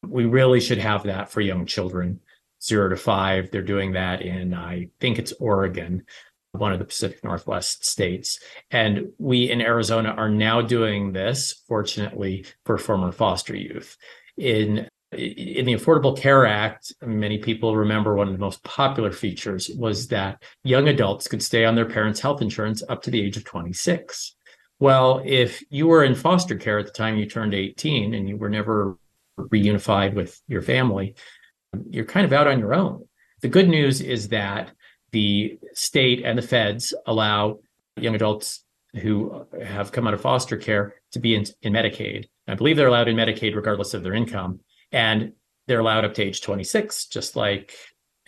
[0.05, 2.19] We really should have that for young children
[2.61, 3.51] zero to five.
[3.51, 6.03] They're doing that in, I think it's Oregon.
[6.51, 8.39] one of the Pacific Northwest states.
[8.71, 13.95] And we in Arizona are now doing this, fortunately, for former foster youth.
[14.35, 19.69] In in the Affordable Care Act, many people remember one of the most popular features
[19.75, 23.35] was that young adults could stay on their parents' health insurance up to the age
[23.35, 24.35] of 26.
[24.79, 28.37] Well, if you were in foster care at the time you turned 18 and you
[28.37, 28.97] were never
[29.37, 31.15] reunified with your family,
[31.89, 33.05] you're kind of out on your own.
[33.41, 34.71] The good news is that
[35.11, 37.59] the state and the feds allow
[37.97, 38.63] young adults
[39.01, 42.25] who have come out of foster care to be in, in Medicaid.
[42.47, 44.59] I believe they're allowed in Medicaid regardless of their income.
[44.91, 45.33] And
[45.67, 47.73] they're allowed up to age 26, just like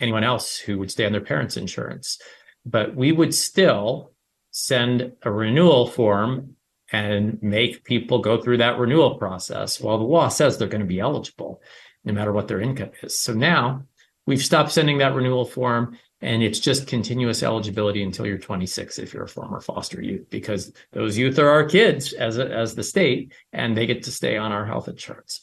[0.00, 2.18] anyone else who would stay on their parents' insurance.
[2.64, 4.12] But we would still
[4.52, 6.56] send a renewal form
[6.92, 10.86] and make people go through that renewal process while the law says they're going to
[10.86, 11.62] be eligible
[12.04, 13.18] no matter what their income is.
[13.18, 13.84] So now
[14.26, 19.12] we've stopped sending that renewal form and it's just continuous eligibility until you're 26 if
[19.12, 22.82] you're a former foster youth because those youth are our kids as a, as the
[22.82, 25.40] state and they get to stay on our health insurance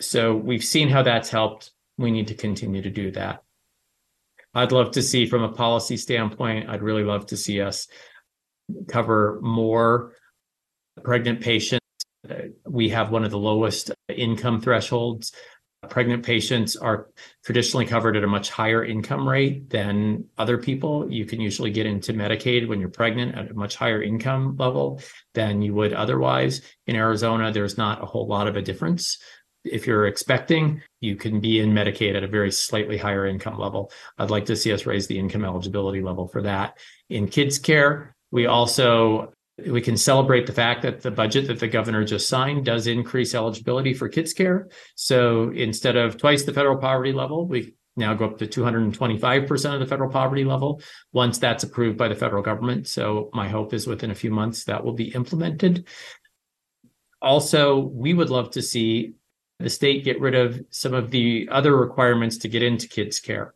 [0.00, 3.42] so we've seen how that's helped we need to continue to do that
[4.54, 7.86] i'd love to see from a policy standpoint i'd really love to see us
[8.88, 10.12] cover more
[11.02, 11.80] pregnant patients
[12.64, 15.32] we have one of the lowest income thresholds
[15.84, 17.08] pregnant patients are
[17.44, 21.10] traditionally covered at a much higher income rate than other people.
[21.10, 25.00] You can usually get into Medicaid when you're pregnant at a much higher income level
[25.34, 26.62] than you would otherwise.
[26.86, 29.18] In Arizona, there's not a whole lot of a difference.
[29.64, 33.90] If you're expecting, you can be in Medicaid at a very slightly higher income level.
[34.18, 36.78] I'd like to see us raise the income eligibility level for that.
[37.08, 39.32] In KidsCare, we also
[39.66, 43.34] we can celebrate the fact that the budget that the governor just signed does increase
[43.34, 44.70] eligibility for KidsCare.
[44.96, 49.80] So instead of twice the federal poverty level, we now go up to 225% of
[49.80, 52.88] the federal poverty level once that's approved by the federal government.
[52.88, 55.86] So my hope is within a few months that will be implemented.
[57.22, 59.14] Also, we would love to see
[59.58, 63.50] the state get rid of some of the other requirements to get into KidsCare.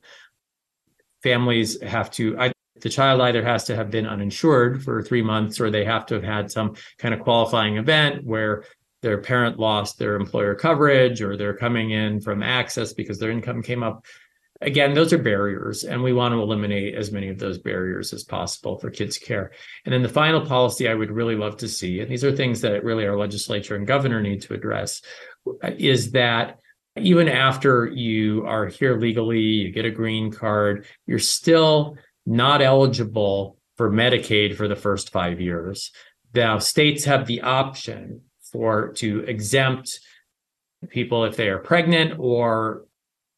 [1.22, 5.60] Families have to, I, the child either has to have been uninsured for three months
[5.60, 8.64] or they have to have had some kind of qualifying event where
[9.02, 13.62] their parent lost their employer coverage or they're coming in from AHCCCS because their income
[13.62, 14.04] came up.
[14.60, 18.24] Again, those are barriers, and we want to eliminate as many of those barriers as
[18.24, 19.50] possible for KidsCare.
[19.84, 22.60] And then the final policy I would really love to see, and these are things
[22.62, 25.00] that really our legislature and governor need to address,
[25.62, 26.58] is that
[26.96, 31.96] even after you are here legally, you get a green card, you're still
[32.26, 35.92] not eligible for Medicaid for the first five years.
[36.34, 40.00] Now, states have the option for to exempt
[40.88, 42.86] people if they are pregnant or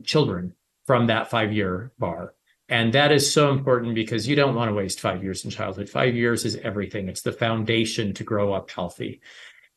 [0.02, 0.54] children
[0.90, 2.34] from that five year bar.
[2.68, 5.88] And that is so important because you don't want to waste five years in childhood.
[5.88, 9.20] Five years is everything, it's the foundation to grow up healthy.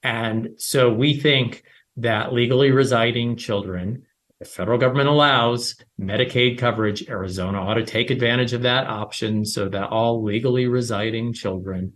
[0.01, 1.65] And so we think
[1.97, 4.07] that legally residing children
[4.39, 9.69] the federal government allows Medicaid coverage, Arizona ought to take advantage of that option so
[9.69, 11.93] that all legally residing children,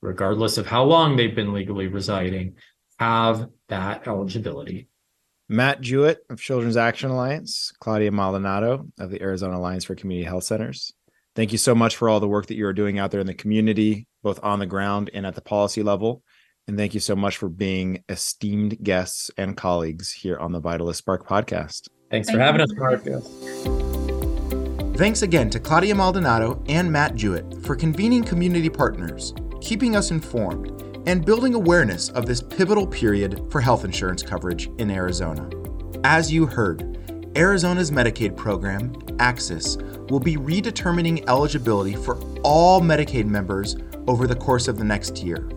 [0.00, 2.54] regardless of how long they've been legally residing,
[3.00, 4.89] have that eligibility.
[5.50, 10.44] Matt Jewett of Children's Action Alliance, Claudia Maldonado of the Arizona Alliance for Community Health
[10.44, 10.92] Centers.
[11.34, 13.26] Thank you so much for all the work that you are doing out there in
[13.26, 16.22] the community, both on the ground and at the policy level.
[16.68, 20.96] And thank you so much for being esteemed guests and colleagues here on the Vitalyst
[20.96, 21.88] Spark podcast.
[22.12, 23.26] Thanks for having us, Marcus.
[24.96, 30.89] Thanks again to Claudia Maldonado and Matt Jewett for convening community partners, keeping us informed,
[31.10, 35.50] and building awareness of this pivotal period for health insurance coverage in Arizona.
[36.04, 36.86] As you heard,
[37.34, 44.68] Arizona's Medicaid program, AHCCCS, will be redetermining eligibility for all Medicaid members over the course
[44.68, 45.50] of the next year.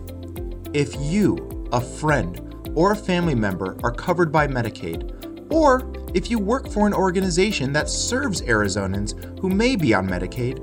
[0.72, 2.40] If you, a friend,
[2.74, 7.72] or a family member are covered by Medicaid, or if you work for an organization
[7.74, 10.58] that serves Arizonans who may be on Medicaid,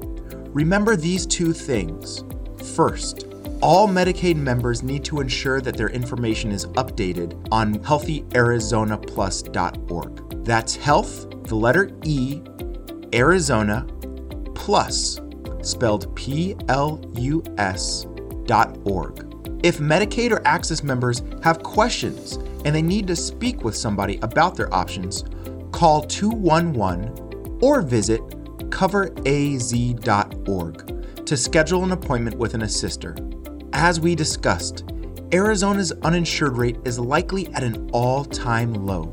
[0.53, 2.25] remember these two things.
[2.75, 3.30] First,
[3.61, 10.45] all Medicaid members need to ensure that their information is updated on healthearizonaplus.org.
[10.45, 12.41] That's health, the letter E,
[13.13, 13.85] Arizona,
[14.55, 15.21] plus,
[15.61, 18.07] spelled P L U S
[18.45, 19.27] dot org.
[19.63, 24.55] If Medicaid or AHCCCS members have questions and they need to speak with somebody about
[24.55, 25.23] their options,
[25.71, 28.21] call 211 or visit
[28.71, 33.15] coveraz.org to schedule an appointment with an assister.
[33.81, 34.83] As we discussed,
[35.33, 39.11] Arizona's uninsured rate is likely at an all time low,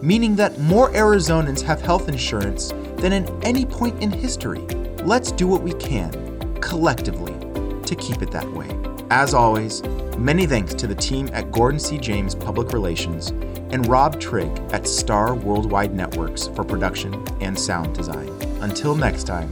[0.00, 2.68] meaning that more Arizonans have health insurance
[2.98, 4.60] than at any point in history.
[5.02, 6.12] Let's do what we can
[6.60, 7.34] collectively
[7.82, 8.68] to keep it that way.
[9.10, 9.82] As always,
[10.16, 11.98] many thanks to the team at Gordon C.
[11.98, 13.30] James Public Relations
[13.72, 18.28] and Rob Trigg at Star Worldwide Networks for production and sound design.
[18.60, 19.50] Until next time,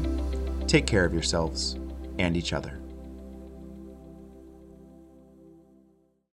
[0.68, 1.76] take care of yourselves
[2.20, 2.78] and each other.